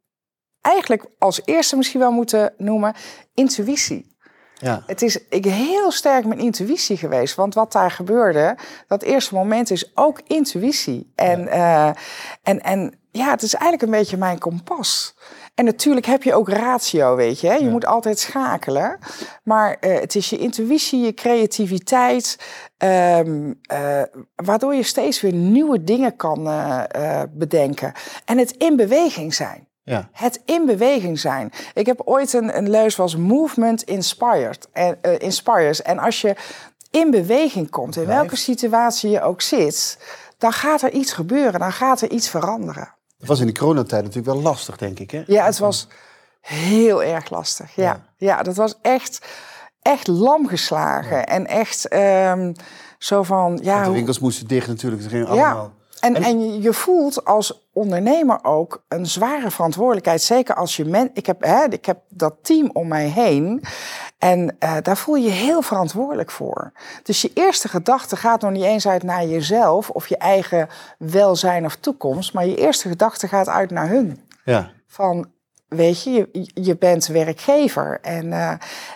eigenlijk 0.62 1.06
als 1.18 1.42
eerste 1.46 1.78
misschien 1.78 2.00
wel 2.00 2.12
moeten 2.12 2.54
noemen 2.58 2.96
intuïtie. 3.34 4.18
Ja. 4.54 4.84
Het 4.86 5.02
is 5.02 5.28
ik, 5.30 5.46
heel 5.46 5.92
sterk 5.92 6.26
mijn 6.26 6.40
intuïtie 6.40 6.98
geweest. 6.98 7.36
Want 7.36 7.54
wat 7.54 7.72
daar 7.72 7.92
gebeurde, 7.92 8.58
dat 8.88 9.02
eerste 9.02 9.34
moment 9.34 9.72
is 9.72 9.92
ook 9.96 10.22
intuïtie. 10.28 11.12
En, 11.16 11.44
ja. 11.44 11.96
en, 12.44 12.62
en 12.62 13.00
ja, 13.12 13.30
het 13.30 13.42
is 13.42 13.54
eigenlijk 13.54 13.84
een 13.84 14.00
beetje 14.00 14.18
mijn 14.18 14.40
kompas. 14.40 15.16
En 15.60 15.66
natuurlijk 15.66 16.06
heb 16.06 16.24
je 16.24 16.34
ook 16.34 16.50
ratio, 16.50 17.16
weet 17.16 17.40
je. 17.40 17.48
Hè? 17.48 17.54
Je 17.54 17.64
ja. 17.64 17.70
moet 17.70 17.86
altijd 17.86 18.20
schakelen. 18.20 19.00
Maar 19.44 19.78
uh, 19.82 20.00
het 20.00 20.16
is 20.16 20.30
je 20.30 20.38
intuïtie, 20.38 21.00
je 21.00 21.14
creativiteit... 21.14 22.38
Um, 22.84 23.60
uh, 23.74 24.02
waardoor 24.36 24.76
je 24.76 24.84
steeds 24.84 25.22
weer 25.22 25.34
nieuwe 25.34 25.84
dingen 25.84 26.16
kan 26.16 26.48
uh, 26.48 27.22
bedenken. 27.30 27.94
En 28.26 28.38
het 28.38 28.52
in 28.52 28.76
beweging 28.76 29.34
zijn. 29.34 29.68
Ja. 29.84 30.10
Het 30.12 30.42
in 30.46 30.66
beweging 30.66 31.20
zijn. 31.20 31.52
Ik 31.74 31.86
heb 31.86 32.02
ooit 32.06 32.34
een, 32.34 32.58
een 32.58 32.70
leus 32.70 32.96
was 32.96 33.16
movement 33.16 33.84
inspired, 33.84 34.68
en, 34.72 34.98
inspires. 35.18 35.82
En 35.82 36.00
als 36.00 36.22
je 36.22 36.36
in 36.92 37.12
beweging 37.12 37.70
komt, 37.70 37.96
in 37.96 38.06
welke 38.06 38.36
situatie 38.36 39.10
je 39.10 39.22
ook 39.22 39.42
zit, 39.42 40.00
dan 40.38 40.52
gaat 40.52 40.82
er 40.82 40.92
iets 40.92 41.14
gebeuren, 41.14 41.60
dan 41.60 41.72
gaat 41.72 42.02
er 42.02 42.10
iets 42.10 42.30
veranderen. 42.30 42.98
Dat 43.20 43.28
was 43.28 43.40
in 43.40 43.46
die 43.46 43.58
coronatijd 43.58 44.04
natuurlijk 44.04 44.34
wel 44.34 44.42
lastig, 44.42 44.78
denk 44.78 45.00
ik. 45.00 45.12
Hè? 45.12 45.24
Ja, 45.28 45.46
het 45.46 45.60
was 45.60 45.88
heel 46.42 47.04
erg 47.04 47.30
lastig. 47.30 47.76
Ja, 47.76 47.84
ja. 47.84 48.06
ja 48.18 48.44
dat 48.44 48.56
was 48.56 48.76
echt, 48.82 49.26
echt 49.82 50.08
lam 50.08 50.48
geslagen. 50.48 51.18
Ja. 51.18 51.26
En 51.26 51.48
echt 51.48 51.94
um, 51.94 52.54
zo 52.98 53.24
van. 53.24 53.60
Ja, 53.62 53.74
Want 53.74 53.86
de 53.86 53.92
winkels 53.92 54.20
moesten 54.20 54.48
dicht 54.48 54.68
natuurlijk. 54.68 55.02
Het 55.02 55.12
ging 55.12 55.28
allemaal. 55.28 55.74
En, 56.00 56.16
en, 56.16 56.24
en 56.24 56.62
je 56.62 56.74
voelt 56.74 57.26
als 57.26 57.68
ondernemer 57.74 58.40
ook 58.44 58.84
een 58.88 59.06
zware 59.06 59.52
verantwoordelijkheid. 59.52 60.22
Zeker 60.22 60.56
als 60.56 60.76
je 60.76 60.86
men. 60.86 61.10
Ik 61.14 61.26
heb, 61.26 61.44
hè, 61.44 61.66
ik 61.70 61.86
heb 61.86 62.00
dat 62.10 62.36
team 62.42 62.70
om 62.74 62.88
mij 62.88 63.08
heen. 63.08 63.64
En 64.20 64.56
uh, 64.60 64.78
daar 64.82 64.98
voel 64.98 65.16
je 65.16 65.24
je 65.24 65.30
heel 65.30 65.62
verantwoordelijk 65.62 66.32
voor. 66.32 66.72
Dus 67.04 67.22
je 67.22 67.32
eerste 67.34 67.68
gedachte 67.68 68.16
gaat 68.16 68.42
nog 68.42 68.52
niet 68.52 68.64
eens 68.64 68.88
uit 68.88 69.04
naar 69.04 69.26
jezelf 69.26 69.90
of 69.90 70.08
je 70.08 70.18
eigen 70.18 70.70
welzijn 70.98 71.66
of 71.66 71.76
toekomst. 71.76 72.34
Maar 72.34 72.46
je 72.46 72.56
eerste 72.56 72.90
gedachte 72.90 73.28
gaat 73.28 73.48
uit 73.48 73.72
naar 73.72 73.88
hun. 73.88 74.22
Ja. 74.44 74.72
Van. 74.88 75.38
Weet 75.68 76.04
je, 76.04 76.30
je, 76.32 76.52
je 76.54 76.78
bent 76.78 77.08
werkgever. 77.08 78.00
En, 78.02 78.26
uh, 78.26 78.52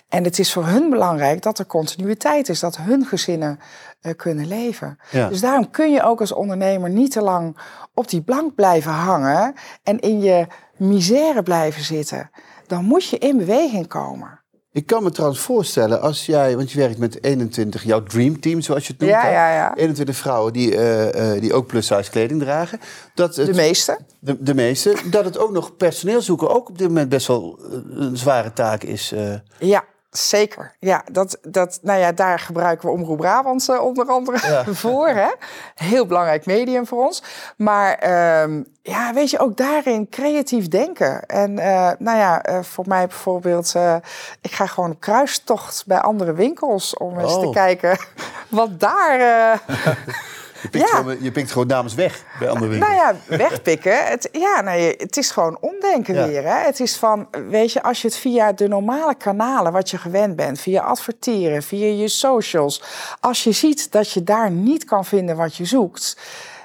en 0.09 0.23
het 0.23 0.39
is 0.39 0.53
voor 0.53 0.65
hun 0.65 0.89
belangrijk 0.89 1.41
dat 1.41 1.59
er 1.59 1.65
continuïteit 1.65 2.49
is. 2.49 2.59
Dat 2.59 2.77
hun 2.77 3.05
gezinnen 3.05 3.59
uh, 4.01 4.13
kunnen 4.15 4.47
leven. 4.47 4.97
Ja. 5.11 5.29
Dus 5.29 5.41
daarom 5.41 5.69
kun 5.69 5.91
je 5.91 6.03
ook 6.03 6.19
als 6.19 6.33
ondernemer 6.33 6.89
niet 6.89 7.11
te 7.11 7.21
lang 7.21 7.57
op 7.93 8.09
die 8.09 8.21
plank 8.21 8.55
blijven 8.55 8.91
hangen. 8.91 9.53
En 9.83 9.99
in 9.99 10.21
je 10.21 10.47
misère 10.77 11.43
blijven 11.43 11.83
zitten. 11.83 12.29
Dan 12.67 12.83
moet 12.83 13.09
je 13.09 13.17
in 13.17 13.37
beweging 13.37 13.87
komen. 13.87 14.42
Ik 14.73 14.85
kan 14.85 15.03
me 15.03 15.11
trouwens 15.11 15.39
voorstellen, 15.41 16.01
als 16.01 16.25
jij, 16.25 16.55
want 16.55 16.71
je 16.71 16.77
werkt 16.77 16.97
met 16.97 17.23
21, 17.23 17.83
jouw 17.83 18.03
dreamteam 18.03 18.61
zoals 18.61 18.87
je 18.87 18.93
het 18.93 19.01
noemt. 19.01 19.13
Ja, 19.13 19.29
ja, 19.29 19.53
ja. 19.53 19.75
21 19.75 20.15
vrouwen 20.15 20.53
die, 20.53 20.71
uh, 20.71 21.33
uh, 21.33 21.41
die 21.41 21.53
ook 21.53 21.67
plus-size 21.67 22.09
kleding 22.11 22.41
dragen. 22.41 22.79
Dat 23.13 23.35
het, 23.35 23.45
de 23.45 23.53
meeste. 23.53 23.99
De, 24.19 24.43
de 24.43 24.53
meeste. 24.53 24.95
Dat 25.05 25.25
het 25.25 25.37
ook 25.37 25.51
nog 25.51 25.77
personeel 25.77 26.21
zoeken 26.21 26.49
ook 26.49 26.69
op 26.69 26.77
dit 26.77 26.87
moment 26.87 27.09
best 27.09 27.27
wel 27.27 27.59
een 27.89 28.17
zware 28.17 28.53
taak 28.53 28.83
is. 28.83 29.11
Uh. 29.13 29.33
Ja, 29.59 29.83
Zeker, 30.13 30.75
ja. 30.79 31.03
Dat, 31.11 31.37
dat, 31.41 31.79
nou 31.81 31.99
ja, 31.99 32.11
daar 32.11 32.39
gebruiken 32.39 32.87
we 32.87 32.93
Omroep 32.93 33.17
Brabant 33.17 33.67
uh, 33.69 33.81
onder 33.81 34.07
andere 34.07 34.63
voor. 34.83 35.07
Hè? 35.07 35.29
Heel 35.75 36.05
belangrijk 36.05 36.45
medium 36.45 36.87
voor 36.87 37.05
ons. 37.05 37.23
Maar 37.57 37.93
ehm, 37.93 38.61
ja, 38.81 39.13
weet 39.13 39.29
je, 39.29 39.39
ook 39.39 39.57
daarin 39.57 40.09
creatief 40.09 40.67
denken. 40.67 41.25
En 41.25 41.51
uh, 41.51 41.91
nou 41.97 42.17
ja, 42.17 42.49
uh, 42.49 42.63
voor 42.63 42.85
mij 42.87 43.07
bijvoorbeeld, 43.07 43.73
ik 44.41 44.51
ga 44.51 44.65
gewoon 44.65 44.91
op 44.91 44.99
kruistocht 44.99 45.83
bij 45.87 45.99
andere 45.99 46.33
winkels 46.33 46.97
om 46.97 47.19
eens 47.19 47.33
te 47.33 47.47
Oh. 47.47 47.53
kijken 47.53 47.97
wat 48.49 48.79
daar... 48.79 49.19
Je 50.63 50.69
pikt, 50.69 50.89
Ja. 50.89 50.95
gewoon, 50.97 51.17
je 51.21 51.31
pikt 51.31 51.51
gewoon 51.51 51.67
dames 51.67 51.93
weg 51.93 52.23
bij 52.39 52.49
andere 52.49 52.67
winkels. 52.71 52.91
Nou 52.91 53.15
ja, 53.29 53.37
wegpikken. 53.37 54.05
Het, 54.07 54.29
ja, 54.31 54.61
nee, 54.61 54.93
het 54.97 55.17
is 55.17 55.31
gewoon 55.31 55.57
omdenken 55.61 56.15
Ja. 56.15 56.27
weer. 56.27 56.43
Hè? 56.43 56.65
Het 56.65 56.79
is 56.79 56.95
van, 56.95 57.27
weet 57.49 57.71
je, 57.71 57.83
als 57.83 58.01
je 58.01 58.07
het 58.07 58.17
via 58.17 58.51
de 58.51 58.67
normale 58.67 59.15
kanalen 59.15 59.71
wat 59.71 59.89
je 59.89 59.97
gewend 59.97 60.35
bent, 60.35 60.59
via 60.59 60.81
adverteren, 60.81 61.63
via 61.63 62.01
je 62.01 62.07
socials, 62.07 62.83
als 63.19 63.43
je 63.43 63.51
ziet 63.51 63.91
dat 63.91 64.11
je 64.11 64.23
daar 64.23 64.51
niet 64.51 64.83
kan 64.83 65.05
vinden 65.05 65.35
wat 65.35 65.55
je 65.55 65.65
zoekt, 65.65 66.17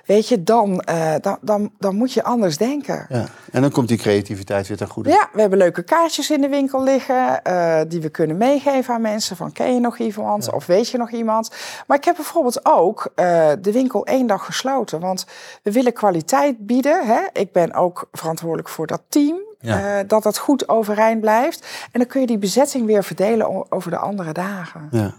weet 0.09 0.29
je, 0.29 0.43
dan, 0.43 0.81
eh, 0.81 1.15
dan, 1.21 1.39
dan, 1.41 1.71
dan 1.79 1.95
moet 1.97 2.13
je 2.13 2.23
anders 2.23 2.57
denken. 2.57 3.07
Ja. 3.09 3.25
En 3.53 3.61
dan 3.61 3.71
komt 3.71 3.89
die 3.89 3.99
creativiteit 3.99 4.69
weer 4.69 4.77
ten 4.77 4.89
goede. 4.89 5.11
Ja, 5.11 5.29
we 5.33 5.41
hebben 5.41 5.59
leuke 5.59 5.83
kaartjes 5.83 6.31
in 6.31 6.41
de 6.41 6.49
winkel 6.49 6.83
liggen 6.83 7.43
eh, 7.43 7.81
die 7.89 8.01
we 8.01 8.09
kunnen 8.09 8.37
meegeven 8.37 8.95
aan 8.95 9.01
mensen. 9.01 9.37
Van 9.37 9.53
ken 9.53 9.75
je 9.75 9.81
nog 9.81 9.99
iemand 9.99 10.53
of 10.53 10.67
weet 10.67 10.89
je 10.91 10.99
nog 10.99 11.11
iemand? 11.11 11.51
Maar 11.87 11.97
ik 11.97 12.05
heb 12.05 12.17
bijvoorbeeld 12.17 12.65
ook 12.65 13.13
eh, 13.15 13.49
de 13.61 13.73
winkel 13.73 14.07
één 14.07 14.27
dag 14.27 14.45
gesloten. 14.45 15.01
Want 15.01 15.27
we 15.63 15.73
willen 15.73 15.93
kwaliteit 15.93 16.67
bieden. 16.67 17.07
Hè? 17.07 17.21
Ik 17.33 17.53
ben 17.53 17.75
ook 17.75 18.09
verantwoordelijk 18.13 18.69
voor 18.69 18.87
dat 18.87 19.03
team. 19.09 19.37
Ja. 19.61 19.99
eh, 19.99 20.09
dat 20.09 20.23
dat 20.23 20.39
goed 20.39 20.69
overeind 20.69 21.21
blijft. 21.21 21.67
En 21.93 22.01
dan 22.01 22.09
kun 22.09 22.21
je 22.21 22.27
die 22.27 22.39
bezetting 22.39 22.87
weer 22.87 23.05
verdelen 23.05 23.73
over 23.73 23.91
de 23.91 23.99
andere 23.99 24.33
dagen. 24.33 24.89
Ja. 24.91 25.15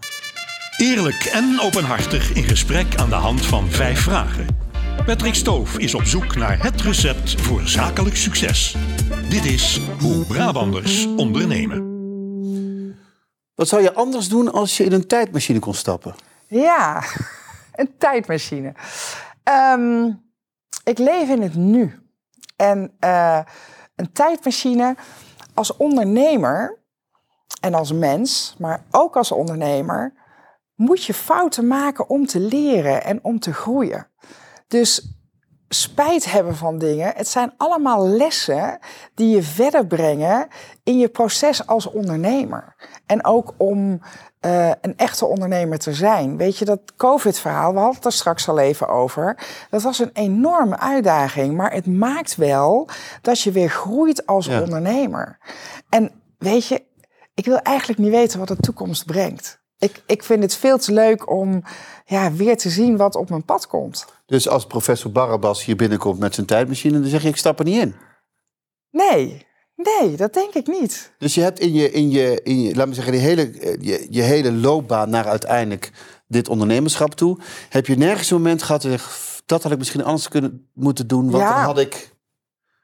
Eerlijk 0.78 1.30
en 1.34 1.60
openhartig 1.62 2.34
in 2.34 2.44
gesprek 2.44 2.96
aan 2.96 3.10
de 3.10 3.16
hand 3.16 3.46
van 3.46 3.70
vijf 3.70 4.00
vragen. 4.00 4.69
Patrick 5.06 5.36
Stoof 5.36 5.78
is 5.78 5.96
op 5.96 6.04
zoek 6.04 6.36
naar 6.36 6.64
het 6.64 6.82
recept 6.82 7.42
voor 7.42 7.68
zakelijk 7.68 8.16
succes. 8.16 8.76
Dit 9.30 9.46
is 9.46 9.82
Hoe 10.00 10.26
Brabanders 10.26 11.06
ondernemen. 11.06 11.88
Wat 13.56 13.68
zou 13.68 13.82
je 13.82 13.94
anders 13.94 14.28
doen 14.30 14.52
als 14.52 14.78
je 14.78 14.84
in 14.84 14.92
een 14.92 15.08
tijdmachine 15.08 15.60
kon 15.60 15.74
stappen? 15.74 16.16
Ja, 16.48 17.04
een 17.72 17.98
tijdmachine. 17.98 18.74
Ehm, 19.44 20.12
ik 20.84 20.98
leef 20.98 21.30
in 21.30 21.42
het 21.42 21.56
nu. 21.56 22.00
En 22.56 22.96
eh, 23.00 23.40
een 23.96 24.12
tijdmachine 24.12 24.96
als 25.54 25.78
ondernemer 25.78 26.80
en 27.62 27.74
als 27.74 27.94
mens, 27.94 28.56
maar 28.58 28.84
ook 28.92 29.16
als 29.16 29.32
ondernemer, 29.32 30.14
moet 30.76 31.04
je 31.04 31.14
fouten 31.14 31.68
maken 31.68 32.10
om 32.10 32.26
te 32.26 32.40
leren 32.40 33.04
en 33.04 33.20
om 33.24 33.40
te 33.40 33.54
groeien. 33.54 34.08
Dus 34.70 35.14
spijt 35.70 36.32
hebben 36.32 36.56
van 36.56 36.78
dingen, 36.78 37.14
het 37.16 37.28
zijn 37.28 37.54
allemaal 37.58 38.08
lessen 38.08 38.80
die 39.16 39.36
je 39.36 39.44
verder 39.44 39.88
brengen 39.88 40.48
in 40.84 40.98
je 40.98 41.10
proces 41.10 41.68
als 41.68 41.86
ondernemer. 41.86 42.76
En 43.06 43.26
ook 43.26 43.54
om 43.58 44.02
eh, 44.40 44.70
een 44.82 44.98
echte 44.98 45.26
ondernemer 45.26 45.80
te 45.80 45.94
zijn. 45.94 46.38
Weet 46.38 46.58
je, 46.58 46.66
dat 46.66 46.96
COVID-verhaal, 46.96 47.72
we 47.72 47.78
hadden 47.78 47.96
het 47.96 48.06
er 48.06 48.12
straks 48.12 48.48
al 48.48 48.60
even 48.60 48.88
over. 48.88 49.38
Dat 49.70 49.82
was 49.82 50.00
een 50.00 50.10
enorme 50.14 50.80
uitdaging, 50.80 51.56
maar 51.56 51.74
het 51.74 51.86
maakt 51.88 52.36
wel 52.36 52.90
dat 53.22 53.42
je 53.42 53.52
weer 53.52 53.70
groeit 53.70 54.26
als 54.26 54.46
Ja. 54.46 54.62
ondernemer. 54.62 55.38
En 55.90 56.12
weet 56.38 56.68
je, 56.68 56.84
ik 57.34 57.46
wil 57.46 57.58
eigenlijk 57.58 58.00
niet 58.00 58.12
weten 58.12 58.40
wat 58.40 58.48
de 58.48 58.56
toekomst 58.56 59.06
brengt. 59.06 59.60
Ik, 59.78 60.04
ik 60.06 60.24
vind 60.24 60.44
het 60.44 60.56
veel 60.56 60.78
te 60.78 60.94
leuk 60.94 61.30
om 61.32 61.64
ja, 62.06 62.32
weer 62.32 62.58
te 62.58 62.70
zien 62.70 62.98
wat 62.98 63.16
op 63.16 63.30
mijn 63.30 63.46
pad 63.46 63.68
komt. 63.68 64.06
Dus 64.30 64.48
als 64.48 64.66
professor 64.66 65.12
Barabbas 65.12 65.66
hier 65.66 65.76
binnenkomt 65.76 66.20
met 66.20 66.34
zijn 66.36 66.46
tijdmachine, 66.48 67.00
dan 67.00 67.10
zeg 67.10 67.22
je 67.22 67.28
ik 67.28 67.38
stap 67.38 67.60
er 67.60 67.66
niet 67.66 67.82
in. 67.82 67.96
Nee, 68.92 69.46
nee, 69.76 70.16
dat 70.16 70.34
denk 70.34 70.54
ik 70.54 70.68
niet. 70.68 71.12
Dus 71.18 71.36
je 71.36 71.42
hebt 71.42 71.60
in 71.60 71.74
je, 71.74 71.92
in 71.92 72.10
je, 72.10 72.40
in 72.44 72.62
je 72.62 72.76
laat 72.76 72.88
me 72.88 72.94
zeggen, 72.94 73.14
die 73.14 73.22
hele, 73.22 73.50
eh, 73.52 73.76
je, 73.80 74.08
je 74.10 74.22
hele 74.22 74.52
loopbaan 74.52 75.10
naar 75.10 75.26
uiteindelijk 75.28 75.92
dit 76.28 76.50
ondernemerschap 76.50 77.14
toe, 77.16 77.38
heb 77.70 77.86
je 77.88 77.96
nergens 77.98 78.30
een 78.32 78.38
moment 78.38 78.64
gehad 78.64 78.82
dat 78.82 79.02
dat 79.46 79.64
had 79.64 79.72
ik 79.72 79.78
misschien 79.78 80.04
anders 80.04 80.28
kunnen 80.28 80.70
moeten 80.74 81.08
doen, 81.08 81.30
want 81.32 81.44
Ja. 81.44 81.56
dan 81.56 81.64
had 81.64 81.80
ik, 81.80 82.16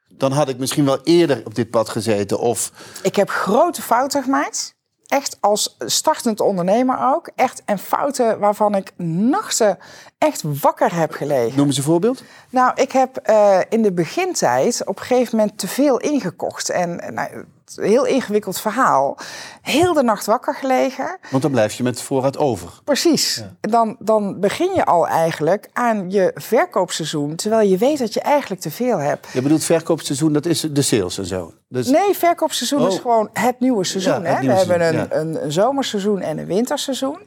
dan 0.08 0.32
had 0.32 0.48
ik 0.48 0.58
misschien 0.58 0.84
wel 0.84 1.00
eerder 1.02 1.42
op 1.44 1.54
dit 1.54 1.70
pad 1.70 1.88
gezeten. 1.88 2.38
Of 2.38 2.72
Ik 3.02 3.16
heb 3.16 3.28
grote 3.30 3.82
fouten 3.82 4.22
gemaakt. 4.22 4.75
Echt 5.06 5.36
als 5.40 5.76
startend 5.78 6.40
ondernemer 6.40 7.14
ook. 7.14 7.30
Echt 7.34 7.62
en 7.64 7.78
fouten 7.78 8.38
waarvan 8.38 8.74
ik 8.74 8.92
nachten 9.30 9.78
echt 10.18 10.42
wakker 10.60 10.94
heb 10.94 11.12
gelegen. 11.12 11.56
noem 11.56 11.66
eens 11.66 11.76
een 11.76 11.82
voorbeeld. 11.82 12.22
Nou, 12.50 12.72
ik 12.74 12.92
heb 12.92 13.16
eh, 13.16 13.60
in 13.68 13.82
de 13.82 13.92
begintijd 13.92 14.82
op 14.84 14.98
een 14.98 15.04
gegeven 15.04 15.36
moment 15.36 15.58
te 15.58 15.68
veel 15.68 15.98
ingekocht. 15.98 16.70
En 16.70 17.00
eh, 17.00 17.12
nou, 17.12 17.44
heel 17.74 18.04
ingewikkeld 18.06 18.60
verhaal. 18.60 19.16
Heel 19.62 19.92
de 19.92 20.02
nacht 20.02 20.26
wakker 20.26 20.54
gelegen. 20.54 21.18
Want 21.30 21.42
dan 21.42 21.50
blijf 21.50 21.72
je 21.72 21.82
met 21.82 22.02
voorraad 22.02 22.38
over. 22.38 22.70
Precies. 22.84 23.42
Dan, 23.60 23.96
dan 23.98 24.40
begin 24.40 24.74
je 24.74 24.84
al 24.84 25.06
eigenlijk 25.08 25.68
aan 25.72 26.10
je 26.10 26.30
verkoopseizoen. 26.34 27.34
Terwijl 27.36 27.68
je 27.68 27.76
weet 27.76 27.98
dat 27.98 28.14
je 28.14 28.20
eigenlijk 28.20 28.60
te 28.60 28.70
veel 28.70 28.98
hebt. 28.98 29.26
Je 29.32 29.42
bedoelt 29.42 29.64
verkoopseizoen, 29.64 30.32
dat 30.32 30.46
is 30.46 30.60
de 30.60 30.82
sales 30.82 31.18
en 31.18 31.26
zo. 31.26 31.52
Dus, 31.68 31.86
Nee, 31.86 32.14
verkoopseizoen 32.14 32.86
is 32.86 32.94
Oh. 32.94 33.00
gewoon 33.00 33.30
het 33.32 33.60
nieuwe 33.60 33.84
seizoen. 33.84 34.12
Ja, 34.12 34.18
het 34.22 34.34
hè? 34.34 34.40
nieuwe 34.40 34.54
We 34.54 34.58
hebben 34.58 34.86
een, 34.86 34.94
seizoen, 34.94 35.28
ja. 35.28 35.36
een, 35.38 35.44
een 35.44 35.52
zomerseizoen 35.52 36.20
en 36.20 36.38
een 36.38 36.46
winterseizoen. 36.46 37.18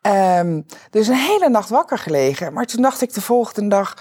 Ehm, 0.00 0.60
dus 0.90 1.08
een 1.08 1.14
hele 1.14 1.48
nacht 1.48 1.68
wakker 1.68 1.98
gelegen. 1.98 2.52
Maar 2.52 2.66
toen 2.66 2.82
dacht 2.82 3.02
ik 3.02 3.14
de 3.14 3.20
volgende 3.20 3.68
dag... 3.68 3.94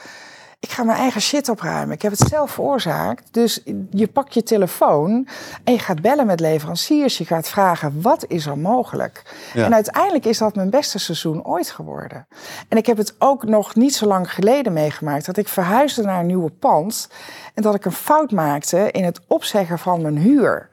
ik 0.62 0.72
ga 0.72 0.84
mijn 0.84 0.98
eigen 0.98 1.22
shit 1.22 1.50
opruimen. 1.50 1.96
Ik 1.96 2.02
heb 2.02 2.12
het 2.12 2.28
zelf 2.28 2.52
veroorzaakt. 2.52 3.28
Dus 3.32 3.64
je 3.90 4.08
pakt 4.08 4.34
je 4.34 4.44
telefoon 4.44 5.28
en 5.64 5.74
je 5.74 5.80
gaat 5.80 6.02
bellen 6.02 6.26
met 6.26 6.40
leveranciers. 6.40 7.18
Je 7.18 7.26
gaat 7.26 7.48
vragen, 7.48 8.02
wat 8.02 8.26
is 8.28 8.46
er 8.46 8.58
mogelijk? 8.58 9.24
Ja. 9.54 9.66
En 9.66 9.74
uiteindelijk 9.74 10.26
is 10.26 10.38
dat 10.38 10.56
mijn 10.56 10.70
beste 10.70 11.00
seizoen 11.00 11.46
ooit 11.46 11.70
geworden. 11.70 12.28
En 12.68 12.78
ik 12.78 12.86
heb 12.86 12.98
het 12.98 13.16
ook 13.18 13.44
nog 13.44 13.76
niet 13.76 13.96
zo 13.96 14.06
lang 14.06 14.34
geleden 14.34 14.74
meegemaakt... 14.74 15.26
dat 15.26 15.38
ik 15.38 15.48
verhuisde 15.48 16.04
naar 16.04 16.20
een 16.20 16.26
nieuwe 16.26 16.52
pand... 16.52 17.10
en 17.54 17.64
dat 17.64 17.76
ik 17.76 17.86
een 17.86 17.92
fout 17.92 18.32
maakte 18.32 18.92
in 18.92 19.04
het 19.04 19.20
opzeggen 19.28 19.80
van 19.80 20.02
mijn 20.02 20.18
huur. 20.18 20.70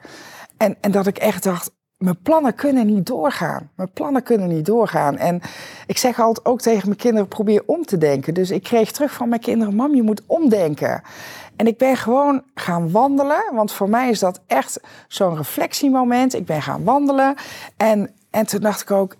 En, 0.57 0.77
en 0.81 0.91
dat 0.91 1.07
ik 1.07 1.19
echt 1.19 1.43
dacht, 1.43 1.71
mijn 1.99 2.23
plannen 2.23 2.55
kunnen 2.55 2.87
niet 2.87 3.07
doorgaan. 3.07 3.71
Mijn 3.75 3.91
plannen 3.93 4.23
kunnen 4.23 4.49
niet 4.49 4.67
doorgaan. 4.67 5.17
En 5.17 5.41
ik 5.87 5.99
zeg 5.99 6.21
altijd 6.21 6.47
ook 6.47 6.61
tegen 6.61 6.87
mijn 6.87 6.99
kinderen, 7.01 7.29
probeer 7.29 7.63
om 7.67 7.85
te 7.85 7.99
denken. 7.99 8.35
Dus 8.35 8.51
ik 8.51 8.63
kreeg 8.63 8.91
terug 8.91 9.13
van 9.13 9.29
mijn 9.29 9.41
kinderen, 9.41 9.75
mam, 9.75 9.95
je 9.95 10.03
moet 10.03 10.23
omdenken. 10.27 11.03
En 11.57 11.67
ik 11.67 11.79
ben 11.79 11.97
gewoon 11.97 12.43
gaan 12.55 12.91
wandelen, 12.91 13.43
want 13.55 13.73
voor 13.73 13.89
mij 13.89 14.11
is 14.11 14.19
dat 14.19 14.41
echt 14.47 14.81
zo'n 15.09 15.37
reflectiemoment. 15.37 16.35
Ik 16.35 16.47
ben 16.47 16.63
gaan 16.63 16.85
wandelen 16.85 17.35
en, 17.77 18.15
en 18.31 18.47
toen 18.47 18.61
dacht 18.61 18.81
ik 18.81 18.91
ook, 18.91 19.17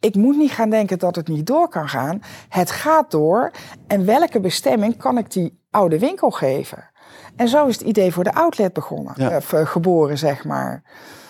ik 0.00 0.14
moet 0.14 0.36
niet 0.36 0.50
gaan 0.50 0.70
denken 0.70 0.98
dat 0.98 1.16
het 1.16 1.28
niet 1.28 1.46
door 1.46 1.68
kan 1.68 1.88
gaan. 1.88 2.22
Het 2.48 2.70
gaat 2.70 3.10
door. 3.10 3.50
En 3.86 4.04
welke 4.06 4.40
bestemming 4.40 4.96
kan 4.96 5.18
ik 5.18 5.30
die 5.32 5.60
oude 5.70 5.98
winkel 5.98 6.30
geven? 6.30 6.90
En 7.36 7.48
zo 7.48 7.66
is 7.66 7.78
het 7.78 7.86
idee 7.86 8.12
voor 8.12 8.24
de 8.24 8.34
outlet 8.34 8.72
begonnen, 8.72 9.12
Ja. 9.16 9.30
eh, 9.30 9.40
geboren, 9.66 10.18
zeg 10.18 10.44
maar. 10.44 10.82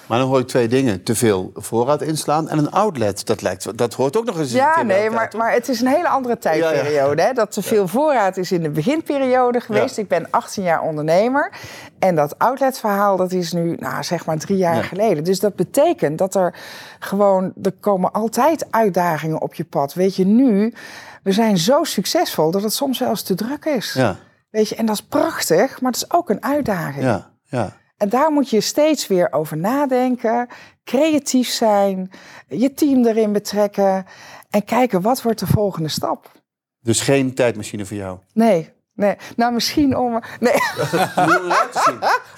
Maar 0.06 0.18
dan 0.18 0.28
hoor 0.28 0.38
ik 0.40 0.46
twee 0.46 0.68
dingen. 0.68 1.02
Te 1.02 1.14
veel 1.14 1.50
voorraad 1.54 2.02
inslaan 2.02 2.49
en 2.49 2.58
een 2.58 2.70
outlet. 2.70 3.26
Dat, 3.26 3.42
lijkt, 3.42 3.78
dat 3.78 3.94
hoort 3.94 4.16
ook 4.16 4.25
nog 4.25 4.38
eens 4.38 4.50
een 4.50 4.56
Ja, 4.56 4.73
keer 4.73 4.87
bij 4.87 4.99
nee, 4.99 5.11
maar, 5.11 5.32
maar 5.37 5.52
het 5.52 5.68
is 5.68 5.80
een 5.80 5.87
hele 5.87 6.08
andere 6.08 6.38
tijdperiode. 6.38 7.23
Hè? 7.23 7.32
Dat 7.32 7.50
te 7.52 7.62
veel 7.62 7.88
voorraad 7.88 8.37
is 8.37 8.52
in 8.52 8.62
de 8.62 8.70
beginperiode 8.70 9.61
geweest. 9.61 9.96
Ja. 9.96 10.02
Ik 10.02 10.08
ben 10.08 10.26
18 10.30 10.62
jaar 10.62 10.82
ondernemer. 10.82 11.52
En 11.99 12.14
dat 12.14 12.38
outletverhaal, 12.38 13.16
dat 13.16 13.32
is 13.32 13.52
nu, 13.52 13.76
nou, 13.78 14.02
zeg 14.02 14.26
maar 14.26 14.38
drie 14.38 14.56
jaar 14.56 14.76
Ja. 14.76 14.82
geleden. 14.82 15.25
Dus 15.25 15.40
dat 15.40 15.54
betekent 15.56 16.18
dat 16.18 16.34
er 16.34 16.54
gewoon, 16.99 17.52
er 17.62 17.73
komen 17.80 18.12
altijd 18.12 18.66
uitdagingen 18.70 19.40
op 19.40 19.54
je 19.54 19.64
pad. 19.64 19.94
Weet 19.94 20.16
je, 20.16 20.26
nu, 20.26 20.75
we 21.23 21.32
zijn 21.32 21.58
zo 21.58 21.84
succesvol 21.84 22.50
dat 22.50 22.62
het 22.62 22.73
soms 22.73 22.99
zelfs 22.99 23.23
te 23.23 23.34
druk 23.34 23.64
is. 23.64 23.92
Ja, 23.92 24.16
Weet 24.50 24.68
je, 24.68 24.75
en 24.75 24.87
dat 24.87 24.94
is 24.94 25.02
prachtig, 25.02 25.80
maar 25.80 25.92
het 25.92 26.02
is 26.02 26.11
ook 26.12 26.30
een 26.30 26.42
uitdaging. 26.42 27.04
ja, 27.04 27.30
ja. 27.44 27.82
En 28.04 28.11
daar 28.11 28.32
moet 28.32 28.50
je 28.50 28.61
steeds 28.61 29.06
weer 29.06 29.32
over 29.32 29.56
nadenken, 29.56 30.49
creatief 30.84 31.49
zijn, 31.49 32.11
je 32.49 32.75
team 32.75 33.06
erin 33.06 33.32
betrekken 33.32 34.06
en 34.50 34.64
kijken 34.64 35.00
wat 35.00 35.23
wordt 35.23 35.38
de 35.38 35.46
volgende 35.46 35.88
stap. 35.88 36.32
Dus 36.80 37.00
geen 37.00 37.34
tijdmachine 37.34 37.87
voor 37.87 37.96
jou. 37.96 38.18
Nee, 38.32 38.73
nee. 38.94 39.16
Nou, 39.37 39.52
misschien 39.52 39.96
om. 39.96 40.23
Nee, 40.40 40.54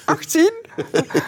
18. 0.04 0.52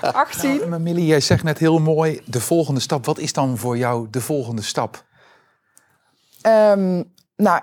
18. 0.01 0.69
Maar 0.69 0.81
Millie, 0.81 1.07
jij 1.07 1.21
zegt 1.21 1.43
net 1.43 1.59
heel 1.59 1.79
mooi, 1.79 2.21
de 2.25 2.41
volgende 2.41 2.81
stap. 2.81 3.05
Wat 3.05 3.19
is 3.19 3.33
dan 3.33 3.57
voor 3.57 3.77
jou 3.77 4.07
de 4.11 4.21
volgende 4.21 4.63
stap? 4.63 5.05
Ehm, 6.43 7.03
nou, 7.37 7.61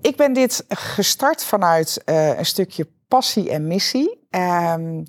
ik 0.00 0.16
ben 0.16 0.32
dit 0.32 0.64
gestart 0.68 1.44
vanuit 1.44 2.02
eh, 2.04 2.38
een 2.38 2.46
stukje 2.46 2.88
passie 3.08 3.50
en 3.50 3.66
missie. 3.66 4.26
Ehm, 4.30 5.02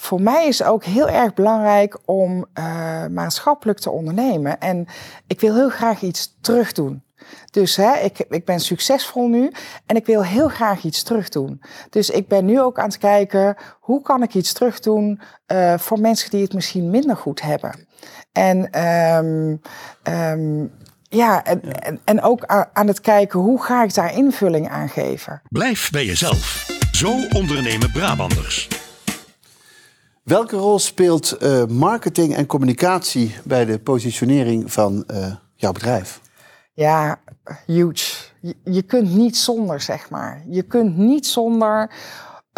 voor 0.00 0.22
mij 0.22 0.46
is 0.46 0.62
ook 0.62 0.84
heel 0.84 1.08
erg 1.08 1.34
belangrijk 1.34 1.98
om 2.04 2.46
uh, 2.54 3.06
maatschappelijk 3.06 3.78
te 3.78 3.90
ondernemen. 3.90 4.60
En 4.60 4.86
ik 5.26 5.40
wil 5.40 5.54
heel 5.54 5.68
graag 5.68 6.02
iets 6.02 6.36
terugdoen. 6.40 7.02
Dus 7.50 7.76
hè, 7.76 7.94
ik, 7.94 8.18
ik 8.28 8.44
ben 8.44 8.60
succesvol 8.60 9.28
nu 9.28 9.52
en 9.86 9.96
ik 9.96 10.06
wil 10.06 10.24
heel 10.24 10.48
graag 10.48 10.84
iets 10.84 11.02
terugdoen. 11.02 11.62
Dus 11.90 12.10
ik 12.10 12.28
ben 12.28 12.44
nu 12.44 12.60
ook 12.60 12.78
aan 12.78 12.88
het 12.88 12.98
kijken 12.98 13.56
hoe 13.80 14.02
kan 14.02 14.22
ik 14.22 14.34
iets 14.34 14.52
terugdoen 14.52 15.20
uh, 15.52 15.78
voor 15.78 16.00
mensen 16.00 16.30
die 16.30 16.42
het 16.42 16.54
misschien 16.54 16.90
minder 16.90 17.16
goed 17.16 17.42
hebben. 17.42 17.86
En 18.32 18.84
um, 19.14 19.60
um, 20.12 20.72
ja, 21.02 21.44
en, 21.44 21.62
En, 21.72 22.00
en 22.04 22.22
ook 22.22 22.44
aan 22.72 22.86
het 22.86 23.00
kijken 23.00 23.40
hoe 23.40 23.62
ga 23.62 23.82
ik 23.82 23.94
daar 23.94 24.14
invulling 24.14 24.68
aan 24.68 24.88
geven. 24.88 25.42
Blijf 25.48 25.90
bij 25.90 26.04
jezelf. 26.04 26.66
Zo 26.92 27.10
ondernemen 27.32 27.92
Brabanders. 27.92 28.79
Welke 30.30 30.56
rol 30.56 30.78
speelt 30.78 31.42
uh, 31.42 31.64
marketing 31.64 32.34
en 32.34 32.46
communicatie 32.46 33.34
bij 33.44 33.64
de 33.64 33.78
positionering 33.78 34.72
van 34.72 35.04
uh, 35.10 35.34
jouw 35.54 35.72
bedrijf? 35.72 36.20
Ja, 36.72 37.20
huge. 37.66 38.14
Je, 38.40 38.54
je, 38.64 38.82
kunt 38.82 39.14
niet 39.14 39.36
zonder, 39.36 39.80
zeg 39.80 40.10
maar. 40.10 40.42
Je 40.48 40.62
kunt 40.62 40.96
niet 40.96 41.26
zonder 41.26 41.92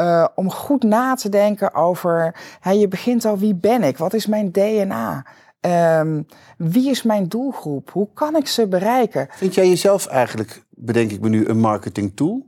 uh, 0.00 0.26
om 0.34 0.50
goed 0.50 0.82
na 0.82 1.14
te 1.14 1.28
denken 1.28 1.74
over. 1.74 2.34
Hè, 2.60 2.70
je 2.70 2.88
begint 2.88 3.24
al, 3.24 3.38
wie 3.38 3.54
ben 3.54 3.82
ik? 3.82 3.98
Wat 3.98 4.14
is 4.14 4.26
mijn 4.26 4.52
DNA? 4.52 5.26
Um, 6.00 6.26
wie 6.56 6.90
is 6.90 7.02
mijn 7.02 7.28
doelgroep? 7.28 7.90
Hoe 7.90 8.08
kan 8.14 8.36
ik 8.36 8.46
ze 8.46 8.68
bereiken? 8.68 9.28
Vind 9.30 9.54
jij 9.54 9.68
jezelf 9.68 10.06
eigenlijk, 10.06 10.64
bedenk 10.70 11.10
ik 11.10 11.20
me 11.20 11.28
nu, 11.28 11.46
een 11.46 11.60
marketing 11.60 12.16
tool? 12.16 12.46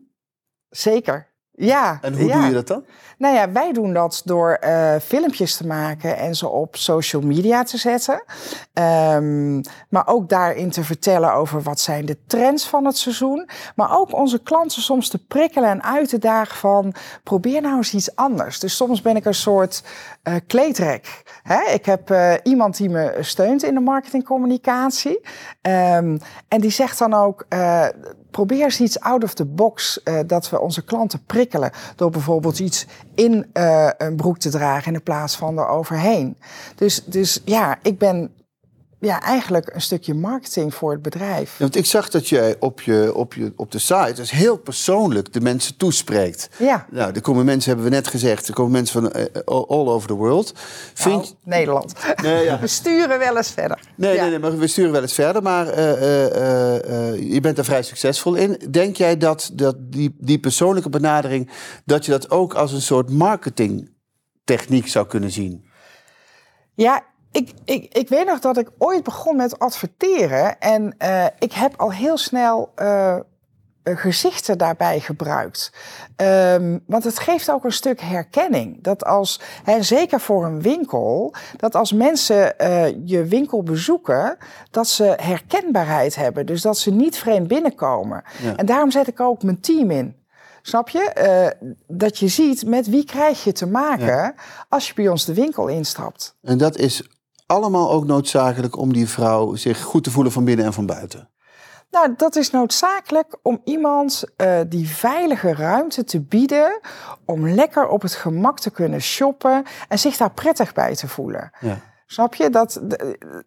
Zeker. 0.69 1.34
Ja. 1.57 1.99
En 2.01 2.17
hoe 2.19 2.27
ja. 2.27 2.35
doe 2.35 2.47
je 2.47 2.53
dat 2.53 2.67
dan? 2.67 2.85
Nou 3.19 3.35
ja, 3.35 3.53
wij 3.53 3.73
doen 3.73 3.93
dat 3.93 4.23
door 4.25 4.59
uh, 4.65 4.95
filmpjes 5.03 5.57
te 5.57 5.67
maken 5.67 6.17
en 6.17 6.35
ze 6.35 6.49
op 6.49 6.77
social 6.77 7.23
media 7.23 7.63
te 7.63 7.77
zetten. 7.77 8.25
Um, 8.73 9.61
maar 9.89 10.07
ook 10.07 10.29
daarin 10.29 10.71
te 10.71 10.85
vertellen 10.85 11.33
over 11.33 11.63
wat 11.63 11.81
zijn 11.81 12.07
de 12.07 12.19
trends 12.27 12.69
van 12.69 12.85
het 12.85 12.97
seizoen. 12.97 13.49
Maar 13.75 13.99
ook 13.99 14.13
onze 14.13 14.43
klanten 14.43 14.83
soms 14.83 15.09
te 15.09 15.27
prikkelen 15.27 15.71
en 15.71 15.83
uit 15.83 16.09
te 16.09 16.19
dagen 16.19 16.57
van 16.57 16.95
probeer 17.23 17.61
nou 17.61 17.77
eens 17.77 17.95
iets 17.95 18.17
anders. 18.17 18.61
Dus 18.61 18.77
soms 18.77 19.03
ben 19.03 19.17
ik 19.17 19.25
een 19.25 19.35
soort 19.35 19.83
uh, 20.25 20.35
kleedrek. 20.47 21.23
Hè? 21.43 21.73
Ik 21.73 21.87
heb 21.87 22.11
uh, 22.11 22.33
iemand 22.43 22.77
die 22.77 22.91
me 22.91 23.17
steunt 23.21 23.65
in 23.65 23.75
de 23.75 23.81
marketingcommunicatie. 23.81 25.21
Um, 25.63 26.19
en 26.49 26.61
die 26.61 26.71
zegt 26.71 26.99
dan 26.99 27.15
ook 27.15 27.47
probeer 28.35 28.64
eens 28.64 28.81
iets 28.81 29.00
out 29.00 29.25
of 29.25 29.35
the 29.35 29.45
box 29.45 30.00
uh, 30.05 30.19
dat 30.26 30.50
we 30.50 30.61
onze 30.61 30.85
klanten 30.85 31.25
prikkelen. 31.26 31.71
Door 31.97 32.11
bijvoorbeeld 32.11 32.59
iets 32.59 32.87
in 33.14 33.47
uh, 33.53 33.91
een 33.99 34.17
broek 34.17 34.38
te 34.38 34.49
dragen 34.49 34.95
in 34.95 35.03
plaats 35.03 35.37
van 35.37 35.59
er 35.59 35.69
overheen. 35.69 36.37
Dus, 36.75 37.05
dus 37.05 37.41
ja, 37.45 37.79
ik 37.83 37.99
ben 37.99 38.31
ja, 39.05 39.23
eigenlijk 39.23 39.75
een 39.75 39.81
stukje 39.81 40.15
marketing 40.15 40.75
voor 40.75 40.93
het 40.93 41.03
bedrijf. 41.03 41.51
Ja, 41.51 41.59
want 41.59 41.77
ik 41.77 41.87
zag 41.87 42.11
dat 42.11 42.29
je 42.29 42.57
op, 42.61 42.81
je, 42.81 43.15
op, 43.15 43.35
je, 43.35 43.53
op 43.57 43.73
de 43.73 43.79
site 43.79 44.13
dus 44.15 44.31
heel 44.31 44.57
persoonlijk 44.57 45.33
de 45.33 45.41
mensen 45.41 45.77
toespreekt. 45.77 46.49
Ja. 46.59 46.87
Nou, 46.91 47.13
er 47.13 47.21
komen 47.21 47.45
mensen, 47.45 47.71
hebben 47.71 47.91
we 47.91 47.97
net 47.97 48.09
gezegd, 48.09 48.49
er 48.49 48.55
komen 48.55 48.73
mensen 48.73 49.03
van 49.03 49.21
uh, 49.21 49.27
all 49.45 49.87
over 49.89 50.09
the 50.09 50.15
world. 50.15 50.53
Vind... 50.95 51.15
Nou, 51.15 51.35
Nederland. 51.43 51.93
Nee, 52.23 52.45
ja. 52.45 52.61
We 52.65 52.67
sturen 52.67 53.19
wel 53.19 53.37
eens 53.37 53.51
verder. 53.51 53.79
Nee, 53.97 54.15
ja. 54.15 54.21
nee, 54.21 54.31
nee, 54.31 54.39
maar 54.39 54.59
we 54.59 54.67
sturen 54.67 54.93
wel 54.93 55.03
eens 55.03 55.15
verder. 55.15 55.43
Maar 55.43 55.79
uh, 55.79 55.91
uh, 55.91 57.33
je 57.33 57.39
bent 57.41 57.59
er 57.59 57.65
vrij 57.65 57.83
succesvol 57.83 58.35
in. 58.35 58.61
Denk 58.71 58.97
jij 58.97 59.17
dat, 59.17 59.51
dat 59.53 59.77
die, 59.79 60.17
die 60.21 60.39
persoonlijke 60.39 60.89
benadering, 60.89 61.51
dat 61.85 62.05
je 62.05 62.11
dat 62.11 62.31
ook 62.31 62.55
als 62.55 62.73
een 62.73 62.83
soort 62.83 63.11
marketingtechniek 63.11 64.89
zou 64.89 65.07
kunnen 65.07 65.31
zien? 65.31 65.65
Ja, 66.75 67.05
ik, 67.35 67.53
ik, 67.64 67.95
ik 67.95 68.09
weet 68.09 68.26
nog 68.26 68.41
dat 68.41 68.59
ik 68.59 68.71
ooit 68.79 69.03
begon 69.03 69.37
met 69.37 69.59
adverteren. 69.59 70.61
En 70.61 70.95
uh, 70.99 71.25
ik 71.38 71.53
heb 71.53 71.75
al 71.76 71.93
heel 71.93 72.17
snel 72.17 72.73
uh, 72.76 73.17
gezichten 73.85 74.59
daarbij 74.59 75.00
gebruikt. 75.00 75.73
Um, 76.17 76.83
want 76.87 77.05
het 77.05 77.19
geeft 77.19 77.50
ook 77.50 77.64
een 77.64 77.73
stuk 77.73 78.00
herkenning. 78.00 78.83
Dat 78.83 79.05
als, 79.05 79.41
hè, 79.64 79.83
zeker 79.83 80.21
voor 80.21 80.45
een 80.45 80.62
winkel, 80.62 81.35
dat 81.57 81.75
als 81.75 81.93
mensen 81.93 82.55
uh, 82.59 82.87
je 83.05 83.25
winkel 83.25 83.62
bezoeken, 83.62 84.37
dat 84.71 84.88
ze 84.88 85.14
herkenbaarheid 85.21 86.14
hebben. 86.14 86.47
Dus 86.47 86.62
dat 86.62 86.79
ze 86.79 86.91
niet 86.91 87.17
vreemd 87.17 87.49
binnenkomen. 87.49 88.23
Ja. 88.43 88.57
En 88.57 88.67
daarom 88.67 88.91
zet 88.91 89.07
ik 89.07 89.21
ook 89.21 89.43
mijn 89.43 89.61
team 89.61 89.91
in. 89.91 90.17
Snap 90.62 90.88
je? 90.88 91.12
Uh, 91.61 91.70
dat 91.87 92.18
je 92.18 92.29
ziet 92.29 92.66
met 92.66 92.88
wie 92.88 93.05
krijg 93.05 93.44
je 93.44 93.53
te 93.53 93.66
maken 93.66 94.07
ja. 94.07 94.35
als 94.68 94.88
je 94.88 94.94
bij 94.94 95.09
ons 95.09 95.25
de 95.25 95.35
winkel 95.35 95.68
instapt. 95.68 96.37
En 96.42 96.59
dat 96.59 96.77
is 96.77 97.09
allemaal 97.46 97.90
ook 97.90 98.07
noodzakelijk 98.07 98.76
om 98.76 98.92
die 98.92 99.09
vrouw 99.09 99.54
zich 99.54 99.83
goed 99.83 100.04
te 100.04 100.11
voelen 100.11 100.33
van 100.33 100.44
binnen 100.44 100.66
en 100.66 100.72
van 100.72 100.87
buiten? 100.87 101.28
Nou, 101.90 102.14
dat 102.16 102.37
is 102.37 102.50
noodzakelijk 102.50 103.38
om 103.42 103.61
iemand 103.64 104.24
uh, 104.37 104.61
die 104.68 104.88
veilige 104.88 105.54
ruimte 105.54 106.04
te 106.04 106.20
bieden 106.20 106.80
om 107.24 107.48
lekker 107.48 107.88
op 107.88 108.02
het 108.02 108.14
gemak 108.14 108.61
te 108.61 108.70
kunnen 108.70 109.00
shoppen 109.00 109.64
en 109.88 109.98
zich 109.98 110.16
daar 110.16 110.30
prettig 110.30 110.72
bij 110.72 110.94
te 110.94 111.09
voelen. 111.09 111.50
Ja. 111.61 111.78
Snap 112.07 112.35
je? 112.35 112.50
Dat, 112.50 112.80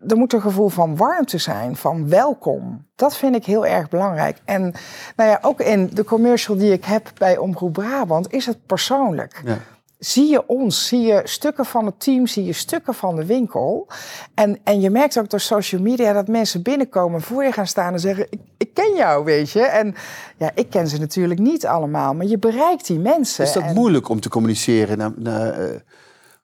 er 0.07 0.17
moet 0.17 0.33
een 0.33 0.41
gevoel 0.41 0.69
van 0.69 0.95
warmte 0.95 1.37
zijn, 1.37 1.75
van 1.75 2.09
welkom. 2.09 2.87
Dat 2.95 3.17
vind 3.17 3.35
ik 3.35 3.45
heel 3.45 3.65
erg 3.65 3.89
belangrijk. 3.89 4.37
En 4.45 4.73
nou 5.15 5.29
ja, 5.29 5.39
ook 5.41 5.59
in 5.59 5.89
de 5.93 6.03
commercial 6.03 6.57
die 6.57 6.71
ik 6.71 6.85
heb 6.85 7.11
bij 7.17 7.37
Omroep 7.37 7.73
Brabant 7.73 8.31
is 8.31 8.45
het 8.45 8.65
persoonlijk. 8.65 9.41
Ja 9.45 9.57
zie 9.99 10.29
je 10.29 10.47
ons, 10.47 10.87
zie 10.87 11.01
je 11.01 11.21
stukken 11.23 11.65
van 11.65 11.85
het 11.85 11.99
team, 11.99 12.27
zie 12.27 12.45
je 12.45 12.53
stukken 12.53 12.93
van 12.93 13.15
de 13.15 13.25
winkel. 13.25 13.87
En, 14.33 14.59
en 14.63 14.81
je 14.81 14.89
merkt 14.89 15.19
ook 15.19 15.29
door 15.29 15.39
social 15.39 15.81
media 15.81 16.13
dat 16.13 16.27
mensen 16.27 16.61
binnenkomen, 16.61 17.21
voor 17.21 17.43
je 17.43 17.51
gaan 17.51 17.67
staan 17.67 17.93
en 17.93 17.99
zeggen: 17.99 18.27
ik, 18.29 18.39
ik 18.57 18.73
ken 18.73 18.95
jou, 18.95 19.23
weet 19.23 19.51
je. 19.51 19.61
En 19.61 19.95
ja, 20.37 20.51
ik 20.55 20.69
ken 20.69 20.87
ze 20.87 20.97
natuurlijk 20.97 21.39
niet 21.39 21.65
allemaal, 21.65 22.13
maar 22.13 22.25
je 22.25 22.37
bereikt 22.37 22.87
die 22.87 22.99
mensen. 22.99 23.45
Is 23.45 23.53
dat 23.53 23.63
en... 23.63 23.73
moeilijk 23.73 24.09
om 24.09 24.19
te 24.19 24.29
communiceren? 24.29 25.15
Uh, 25.23 25.75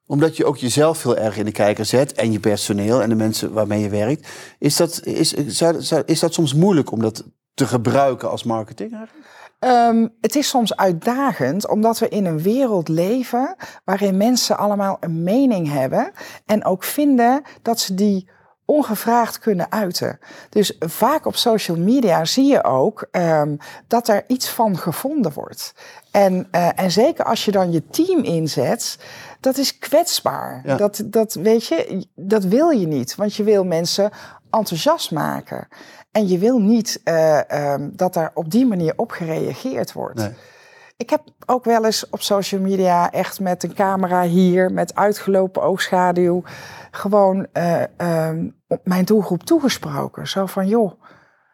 omdat 0.05 0.37
je 0.37 0.45
ook 0.45 0.57
jezelf 0.57 1.03
heel 1.03 1.17
erg 1.17 1.37
in 1.37 1.45
de 1.45 1.51
kijker 1.51 1.85
zet 1.85 2.13
en 2.13 2.31
je 2.31 2.39
personeel 2.39 3.01
en 3.01 3.09
de 3.09 3.15
mensen 3.15 3.53
waarmee 3.53 3.81
je 3.81 3.89
werkt. 3.89 4.27
Is 4.59 4.75
dat, 4.75 5.01
is, 5.03 5.33
is 6.05 6.19
dat 6.19 6.33
soms 6.33 6.53
moeilijk 6.53 6.91
om 6.91 7.01
dat 7.01 7.23
te 7.53 7.67
gebruiken 7.67 8.29
als 8.29 8.43
marketing 8.43 8.93
eigenlijk? 8.93 9.27
Um, 9.63 10.13
het 10.21 10.35
is 10.35 10.47
soms 10.47 10.75
uitdagend 10.75 11.67
omdat 11.67 11.99
we 11.99 12.09
in 12.09 12.25
een 12.25 12.41
wereld 12.41 12.87
leven 12.87 13.55
waarin 13.83 14.17
mensen 14.17 14.57
allemaal 14.57 14.97
een 14.99 15.23
mening 15.23 15.71
hebben 15.71 16.11
en 16.45 16.65
ook 16.65 16.83
vinden 16.83 17.41
dat 17.61 17.79
ze 17.79 17.93
die 17.93 18.29
ongevraagd 18.65 19.39
kunnen 19.39 19.71
uiten. 19.71 20.19
Dus 20.49 20.77
vaak 20.79 21.25
op 21.25 21.35
social 21.35 21.77
media 21.77 22.25
zie 22.25 22.45
je 22.45 22.63
ook 22.63 23.07
um, 23.11 23.57
dat 23.87 24.07
er 24.07 24.23
iets 24.27 24.49
van 24.49 24.77
gevonden 24.77 25.33
wordt. 25.33 25.73
En, 26.11 26.47
uh, 26.51 26.79
en 26.79 26.91
zeker 26.91 27.25
als 27.25 27.45
je 27.45 27.51
dan 27.51 27.71
je 27.71 27.87
team 27.87 28.23
inzet, 28.23 28.97
dat 29.39 29.57
is 29.57 29.77
kwetsbaar. 29.79 30.61
Ja. 30.65 30.75
Dat, 30.75 31.03
dat 31.05 31.33
weet 31.33 31.65
je, 31.65 32.07
dat 32.15 32.43
wil 32.43 32.69
je 32.69 32.87
niet, 32.87 33.15
want 33.15 33.35
je 33.35 33.43
wil 33.43 33.65
mensen 33.65 34.11
enthousiast 34.53 35.11
maken. 35.11 35.67
En 36.11 36.27
je 36.27 36.37
wil 36.37 36.59
niet 36.59 37.01
uh, 37.03 37.39
um, 37.73 37.91
dat 37.95 38.13
daar 38.13 38.31
op 38.33 38.51
die 38.51 38.65
manier 38.65 38.93
op 38.95 39.11
gereageerd 39.11 39.93
wordt. 39.93 40.19
Nee. 40.19 40.33
Ik 40.97 41.09
heb 41.09 41.21
ook 41.45 41.65
wel 41.65 41.85
eens 41.85 42.09
op 42.09 42.21
social 42.21 42.61
media 42.61 43.11
echt 43.11 43.39
met 43.39 43.63
een 43.63 43.73
camera 43.73 44.21
hier, 44.21 44.71
met 44.71 44.95
uitgelopen 44.95 45.61
oogschaduw, 45.61 46.43
gewoon 46.91 47.47
uh, 47.53 47.81
um, 48.27 48.55
op 48.67 48.79
mijn 48.83 49.05
doelgroep 49.05 49.43
toegesproken. 49.43 50.27
Zo 50.27 50.45
van, 50.45 50.67
joh, 50.67 51.01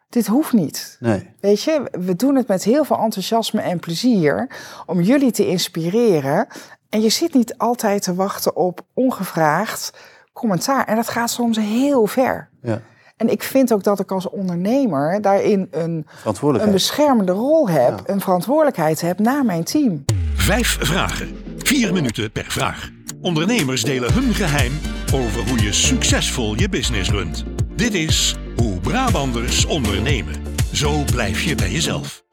dit 0.10 0.28
hoeft 0.28 0.54
niet. 0.54 0.98
Nee. 1.00 1.36
Weet 1.40 1.64
je, 1.64 1.88
we 1.92 2.16
doen 2.16 2.36
het 2.36 2.48
met 2.48 2.64
heel 2.64 2.84
veel 2.84 2.98
enthousiasme 2.98 3.62
en 3.62 3.80
plezier 3.80 4.50
om 4.86 5.02
jullie 5.02 5.32
te 5.32 5.48
inspireren. 5.48 6.48
En 6.90 7.02
je 7.02 7.10
zit 7.10 7.34
niet 7.34 7.58
altijd 7.58 8.04
te 8.04 8.16
wachten 8.16 8.56
op 8.56 8.82
ongevraagd 8.94 9.94
commentaar. 10.34 10.86
En 10.86 10.96
dat 10.96 11.10
gaat 11.10 11.30
soms 11.30 11.58
heel 11.58 12.06
ver. 12.06 12.50
Ja. 12.62 12.82
En 13.18 13.30
ik 13.30 13.44
vind 13.44 13.74
ook 13.74 13.84
dat 13.84 14.00
ik 14.00 14.12
als 14.12 14.30
ondernemer 14.30 15.22
daarin 15.22 15.68
een, 15.72 16.06
een 16.42 16.72
beschermende 16.72 17.32
rol 17.32 17.70
heb, 17.70 18.00
ja. 18.06 18.14
een 18.14 18.22
verantwoordelijkheid 18.22 19.02
heb 19.02 19.20
naar 19.20 19.46
mijn 19.46 19.64
team. 19.64 20.06
Vijf 20.36 20.78
vragen, 20.82 21.38
vier 21.58 21.94
minuten 21.94 22.32
per 22.32 22.46
vraag. 22.48 22.90
Ondernemers 23.22 23.84
delen 23.84 24.14
hun 24.14 24.34
geheim 24.34 24.72
over 25.14 25.50
hoe 25.50 25.62
je 25.62 25.74
succesvol 25.74 26.56
je 26.56 26.70
business 26.70 27.10
runt. 27.10 27.44
Dit 27.76 27.94
is 27.94 28.38
Hoe 28.56 28.80
Brabanders 28.80 29.66
ondernemen. 29.66 30.34
Zo 30.74 31.04
blijf 31.12 31.42
je 31.42 31.56
bij 31.56 31.72
jezelf. 31.72 32.24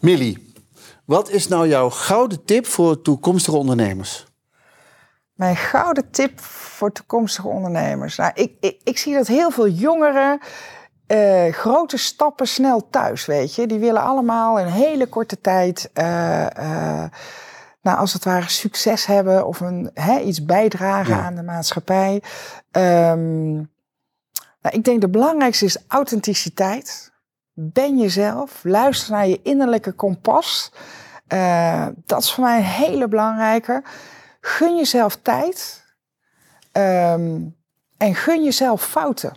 Millie, 0.00 0.54
wat 1.04 1.30
is 1.30 1.48
nou 1.48 1.68
jouw 1.68 1.90
gouden 1.90 2.44
tip 2.44 2.66
voor 2.66 3.02
toekomstige 3.02 3.56
ondernemers? 3.56 4.27
Mijn 5.38 5.56
gouden 5.56 6.10
tip 6.10 6.40
voor 6.40 6.92
toekomstige 6.92 7.48
ondernemers. 7.48 8.16
Nou, 8.16 8.30
ik, 8.34 8.52
ik, 8.60 8.80
ik 8.84 8.98
zie 8.98 9.14
dat 9.14 9.26
heel 9.26 9.50
veel 9.50 9.68
jongeren 9.68 10.38
uh, 11.08 11.52
grote 11.52 11.96
stappen 11.96 12.48
snel 12.48 12.88
thuis, 12.90 13.26
weet 13.26 13.54
je. 13.54 13.66
Die 13.66 13.78
willen 13.78 14.02
allemaal 14.02 14.58
in 14.58 14.66
hele 14.66 15.06
korte 15.06 15.40
tijd 15.40 15.90
uh, 15.94 16.46
uh, 16.58 17.04
nou, 17.82 17.98
als 17.98 18.12
het 18.12 18.24
ware 18.24 18.48
succes 18.48 19.06
hebben 19.06 19.46
of 19.46 19.60
een, 19.60 19.90
hè, 19.94 20.18
iets 20.18 20.44
bijdragen 20.44 21.16
Ja. 21.16 21.22
aan 21.22 21.34
de 21.34 21.42
maatschappij. 21.42 22.22
Ehm, 22.70 23.52
nou, 24.60 24.70
ik 24.70 24.84
denk 24.84 25.00
de 25.00 25.08
belangrijkste 25.08 25.64
is 25.64 25.78
authenticiteit. 25.88 27.12
Ben 27.52 27.98
jezelf, 27.98 28.60
luister 28.62 29.12
naar 29.12 29.26
je 29.28 29.40
innerlijke 29.42 29.92
kompas. 29.92 30.72
Eh, 31.26 31.86
dat 32.06 32.22
is 32.22 32.32
voor 32.32 32.44
mij 32.44 32.56
een 32.56 32.64
hele 32.64 33.08
belangrijke. 33.08 33.82
Gun 34.40 34.76
jezelf 34.76 35.18
tijd. 35.22 35.84
Ehm, 36.72 37.40
en 37.96 38.14
gun 38.14 38.44
jezelf 38.44 38.84
fouten. 38.84 39.32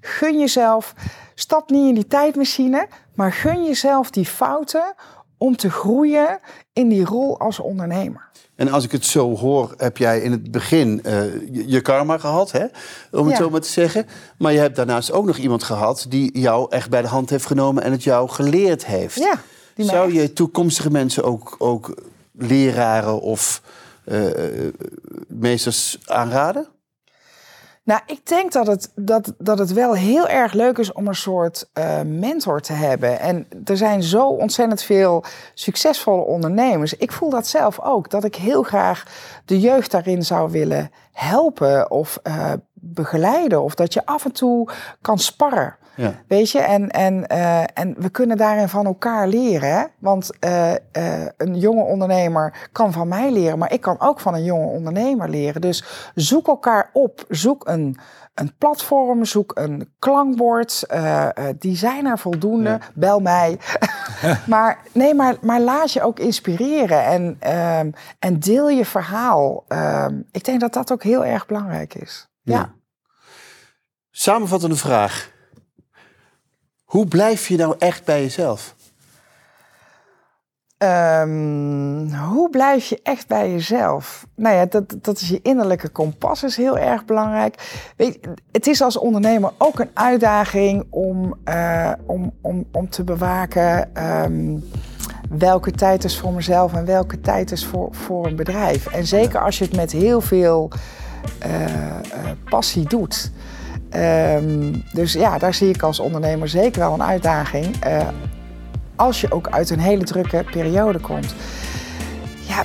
Gun 0.00 0.38
jezelf, 0.38 0.94
stap 1.34 1.70
niet 1.70 1.88
in 1.88 1.94
die 1.94 2.06
tijdmachine, 2.06 2.88
maar 3.14 3.32
gun 3.32 3.64
jezelf 3.64 4.10
die 4.10 4.26
fouten 4.26 4.94
om 5.38 5.56
te 5.56 5.70
groeien 5.70 6.38
in 6.72 6.88
die 6.88 7.04
rol 7.04 7.38
als 7.38 7.58
ondernemer. 7.58 8.26
En 8.56 8.68
als 8.70 8.84
ik 8.84 8.92
het 8.92 9.04
zo 9.04 9.36
hoor, 9.36 9.74
heb 9.76 9.96
jij 9.96 10.20
in 10.20 10.30
het 10.32 10.50
begin 10.50 11.02
eh, 11.02 11.22
je, 11.66 11.80
karma 11.80 12.18
gehad, 12.18 12.52
hè? 12.52 12.64
om 13.10 13.26
het 13.26 13.36
Ja. 13.36 13.42
zo 13.42 13.50
maar 13.50 13.60
te 13.60 13.68
zeggen. 13.68 14.06
Maar 14.38 14.52
je 14.52 14.58
hebt 14.58 14.76
daarnaast 14.76 15.12
ook 15.12 15.26
nog 15.26 15.36
iemand 15.36 15.62
gehad 15.62 16.06
die 16.08 16.38
jou 16.38 16.66
echt 16.70 16.90
bij 16.90 17.02
de 17.02 17.08
hand 17.08 17.30
heeft 17.30 17.46
genomen 17.46 17.82
en 17.82 17.92
het 17.92 18.02
jou 18.02 18.28
geleerd 18.28 18.86
heeft. 18.86 19.16
Ja, 19.16 19.40
Zou 19.76 20.12
je 20.12 20.32
toekomstige 20.32 20.90
mensen 20.90 21.24
ook, 21.24 21.54
ook 21.58 21.94
leraren 22.32 23.20
of 23.20 23.62
meesters 25.28 25.98
aanraden? 26.06 26.68
Nou, 27.88 28.00
ik 28.06 28.26
denk 28.26 28.52
dat 28.52 28.66
het, 28.66 28.92
dat, 28.94 29.32
dat 29.38 29.58
het 29.58 29.72
wel 29.72 29.94
heel 29.94 30.28
erg 30.28 30.52
leuk 30.52 30.78
is 30.78 30.92
om 30.92 31.06
een 31.06 31.14
soort 31.14 31.68
eh, 31.72 32.00
mentor 32.02 32.60
te 32.60 32.72
hebben. 32.72 33.20
En 33.20 33.46
er 33.64 33.76
zijn 33.76 34.02
zo 34.02 34.26
ontzettend 34.26 34.82
veel 34.82 35.24
succesvolle 35.54 36.22
ondernemers. 36.22 36.94
Ik 36.94 37.12
voel 37.12 37.30
dat 37.30 37.46
zelf 37.46 37.80
ook, 37.80 38.10
dat 38.10 38.24
ik 38.24 38.34
heel 38.34 38.62
graag 38.62 39.04
de 39.44 39.60
jeugd 39.60 39.90
daarin 39.90 40.22
zou 40.22 40.50
willen 40.50 40.90
helpen 41.12 41.90
of 41.90 42.18
eh, 42.22 42.52
begeleiden. 42.72 43.62
Of 43.62 43.74
dat 43.74 43.92
je 43.92 44.06
af 44.06 44.24
en 44.24 44.32
toe 44.32 44.68
kan 45.00 45.18
sparren. 45.18 45.76
Ja. 45.98 46.14
Weet 46.26 46.50
je, 46.50 46.58
en, 46.58 46.90
en, 46.90 47.26
eh, 47.26 47.62
en 47.74 47.94
we 47.96 48.10
kunnen 48.10 48.36
daarin 48.36 48.68
van 48.68 48.86
elkaar 48.86 49.28
leren. 49.28 49.72
Hè? 49.72 49.84
Want 49.98 50.38
eh, 50.38 50.74
eh, 50.74 51.28
een 51.36 51.58
jonge 51.58 51.82
ondernemer 51.82 52.68
kan 52.72 52.92
van 52.92 53.08
mij 53.08 53.32
leren, 53.32 53.58
maar 53.58 53.72
ik 53.72 53.80
kan 53.80 54.00
ook 54.00 54.20
van 54.20 54.34
een 54.34 54.44
jonge 54.44 54.66
ondernemer 54.66 55.28
leren. 55.28 55.60
Dus 55.60 55.84
zoek 56.14 56.48
elkaar 56.48 56.90
op. 56.92 57.24
Zoek 57.28 57.68
een, 57.68 57.96
een 58.34 58.56
platform, 58.58 59.24
zoek 59.24 59.52
een 59.54 59.92
klankbord. 59.98 60.86
die 61.58 61.76
zijn 61.76 62.06
er 62.06 62.18
voldoende. 62.18 62.70
Ja. 62.70 62.80
Bel 62.94 63.20
mij. 63.20 63.58
maar 64.46 64.78
nee, 64.92 65.14
maar, 65.14 65.36
maar 65.40 65.60
laat 65.60 65.92
je 65.92 66.02
ook 66.02 66.18
inspireren 66.18 67.04
en, 67.04 67.36
ehm, 67.38 67.90
en 68.18 68.38
deel 68.38 68.68
je 68.68 68.84
verhaal. 68.84 69.64
Ehm, 69.68 70.20
ik 70.32 70.44
denk 70.44 70.60
dat 70.60 70.72
dat 70.72 70.92
ook 70.92 71.02
heel 71.02 71.24
erg 71.24 71.46
belangrijk 71.46 71.94
is. 71.94 72.28
ja. 72.42 72.54
Ja. 72.54 72.76
Samenvattende 74.10 74.76
vraag. 74.76 75.36
Hoe 76.88 77.06
blijf 77.06 77.48
je 77.48 77.56
nou 77.56 77.74
echt 77.78 78.04
bij 78.04 78.22
jezelf? 78.22 78.74
Ehm, 80.78 82.14
hoe 82.14 82.50
blijf 82.50 82.86
je 82.86 83.00
echt 83.02 83.26
bij 83.26 83.50
jezelf? 83.50 84.26
Nou 84.34 84.56
ja, 84.56 84.64
dat, 84.64 84.94
dat 85.02 85.20
is 85.20 85.28
je 85.28 85.40
innerlijke 85.42 85.88
kompas 85.88 86.42
is 86.42 86.56
heel 86.56 86.78
erg 86.78 87.04
belangrijk. 87.04 87.82
Weet, 87.96 88.18
je, 88.20 88.34
het 88.52 88.66
is 88.66 88.82
als 88.82 88.98
ondernemer 88.98 89.52
ook 89.58 89.78
een 89.78 89.90
uitdaging 89.94 90.86
om, 90.90 91.34
eh, 91.44 91.92
om, 92.06 92.32
om, 92.40 92.64
om 92.72 92.90
te 92.90 93.04
bewaken 93.04 93.94
ehm, 93.94 94.58
welke 95.28 95.70
tijd 95.70 96.04
is 96.04 96.18
voor 96.18 96.32
mezelf 96.32 96.72
en 96.74 96.84
welke 96.84 97.20
tijd 97.20 97.52
is 97.52 97.66
voor, 97.66 97.88
voor 97.90 98.26
een 98.26 98.36
bedrijf. 98.36 98.86
En 98.86 99.06
zeker 99.06 99.40
als 99.40 99.58
je 99.58 99.64
het 99.64 99.76
met 99.76 99.92
heel 99.92 100.20
veel 100.20 100.70
eh, 101.38 101.64
eh, 101.64 102.00
passie 102.44 102.88
doet. 102.88 103.30
Ehm, 103.90 104.72
dus 104.92 105.12
ja, 105.12 105.38
daar 105.38 105.54
zie 105.54 105.68
ik 105.68 105.82
als 105.82 106.00
ondernemer 106.00 106.48
zeker 106.48 106.80
wel 106.80 106.92
een 106.92 107.02
uitdaging. 107.02 107.76
Eh, 107.80 108.08
als 108.96 109.20
je 109.20 109.32
ook 109.32 109.48
uit 109.48 109.70
een 109.70 109.78
hele 109.80 110.04
drukke 110.04 110.44
periode 110.50 110.98
komt. 110.98 111.34
Ja, 112.48 112.62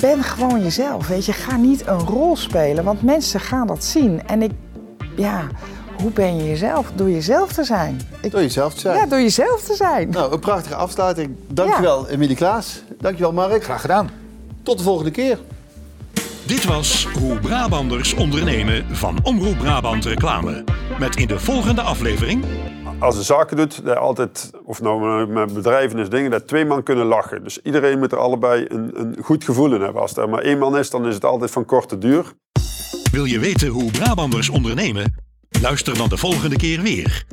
ben 0.00 0.22
gewoon 0.22 0.62
jezelf. 0.62 1.08
Weet 1.08 1.24
je, 1.24 1.32
ga 1.32 1.56
niet 1.56 1.86
een 1.86 1.98
rol 1.98 2.36
spelen, 2.36 2.84
want 2.84 3.02
mensen 3.02 3.40
gaan 3.40 3.66
dat 3.66 3.84
zien. 3.84 4.26
En 4.26 4.42
ik, 4.42 4.50
ja, 5.16 5.42
hoe 6.02 6.10
ben 6.10 6.36
je 6.36 6.48
jezelf? 6.48 6.90
Door 6.94 7.10
jezelf 7.10 7.52
te 7.52 7.64
zijn. 7.64 8.00
Ik, 8.22 8.30
Door 8.30 8.40
jezelf 8.40 8.74
te 8.74 8.80
zijn. 8.80 8.96
ja, 8.96 9.06
door 9.06 9.20
jezelf 9.20 9.62
te 9.62 9.74
zijn. 9.74 10.08
Nou, 10.10 10.32
een 10.32 10.40
prachtige 10.40 10.74
afsluiting. 10.74 11.36
Dankjewel, 11.48 12.08
Emilie 12.08 12.36
Klaas. 12.36 12.82
Dankjewel, 13.00 13.32
Mark. 13.32 13.64
Graag 13.64 13.80
gedaan. 13.80 14.10
Tot 14.62 14.78
de 14.78 14.84
volgende 14.84 15.10
keer. 15.10 15.38
Dit 16.46 16.64
was 16.64 17.06
Hoe 17.06 17.38
Brabanders 17.38 18.14
ondernemen 18.14 18.96
van 18.96 19.18
Omroep 19.22 19.58
Brabant 19.58 20.04
Reclame. 20.04 20.64
Met 20.98 21.16
in 21.16 21.26
de 21.26 21.38
volgende 21.38 21.80
aflevering 21.80 22.44
als 22.98 23.16
je 23.16 23.22
zaken 23.22 23.56
doet, 23.56 23.84
dat 23.84 23.96
altijd, 23.96 24.50
of 24.64 24.80
nou 24.80 25.26
met 25.26 25.54
bedrijven 25.54 25.98
is 25.98 26.08
dingen, 26.08 26.30
dat 26.30 26.48
twee 26.48 26.64
man 26.64 26.82
kunnen 26.82 27.06
lachen. 27.06 27.44
Dus 27.44 27.58
iedereen 27.62 27.98
moet 27.98 28.12
er 28.12 28.18
allebei 28.18 28.64
een, 28.68 29.00
een 29.00 29.16
goed 29.22 29.44
gevoel 29.44 29.74
in 29.74 29.80
hebben. 29.80 30.02
Als 30.02 30.16
er 30.16 30.28
maar 30.28 30.42
één 30.42 30.58
man 30.58 30.78
is, 30.78 30.90
dan 30.90 31.06
is 31.06 31.14
het 31.14 31.24
altijd 31.24 31.50
van 31.50 31.64
korte 31.64 31.98
duur. 31.98 32.32
Wil 33.10 33.24
je 33.24 33.38
weten 33.38 33.68
hoe 33.68 33.90
Brabanders 33.90 34.48
ondernemen? 34.48 35.14
Luister 35.60 35.96
dan 35.96 36.08
de 36.08 36.16
volgende 36.16 36.56
keer 36.56 36.80
weer. 36.80 37.26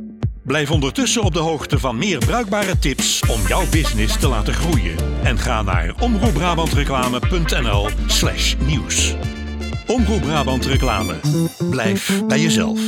Blijf 0.51 0.71
ondertussen 0.71 1.23
op 1.23 1.33
de 1.33 1.39
hoogte 1.39 1.79
van 1.79 1.97
meer 1.97 2.17
bruikbare 2.17 2.79
tips 2.79 3.21
om 3.27 3.47
jouw 3.47 3.63
business 3.69 4.19
te 4.19 4.27
laten 4.27 4.53
groeien. 4.53 4.95
En 5.23 5.39
ga 5.39 5.61
naar 5.61 5.93
omroepbrabantreclame.nl 5.99 7.89
slash 8.07 8.55
nieuws. 8.65 9.15
Omroep 9.87 10.21
Brabant 10.21 10.65
Reclame. 10.65 11.15
Blijf 11.69 12.23
bij 12.27 12.39
jezelf. 12.39 12.79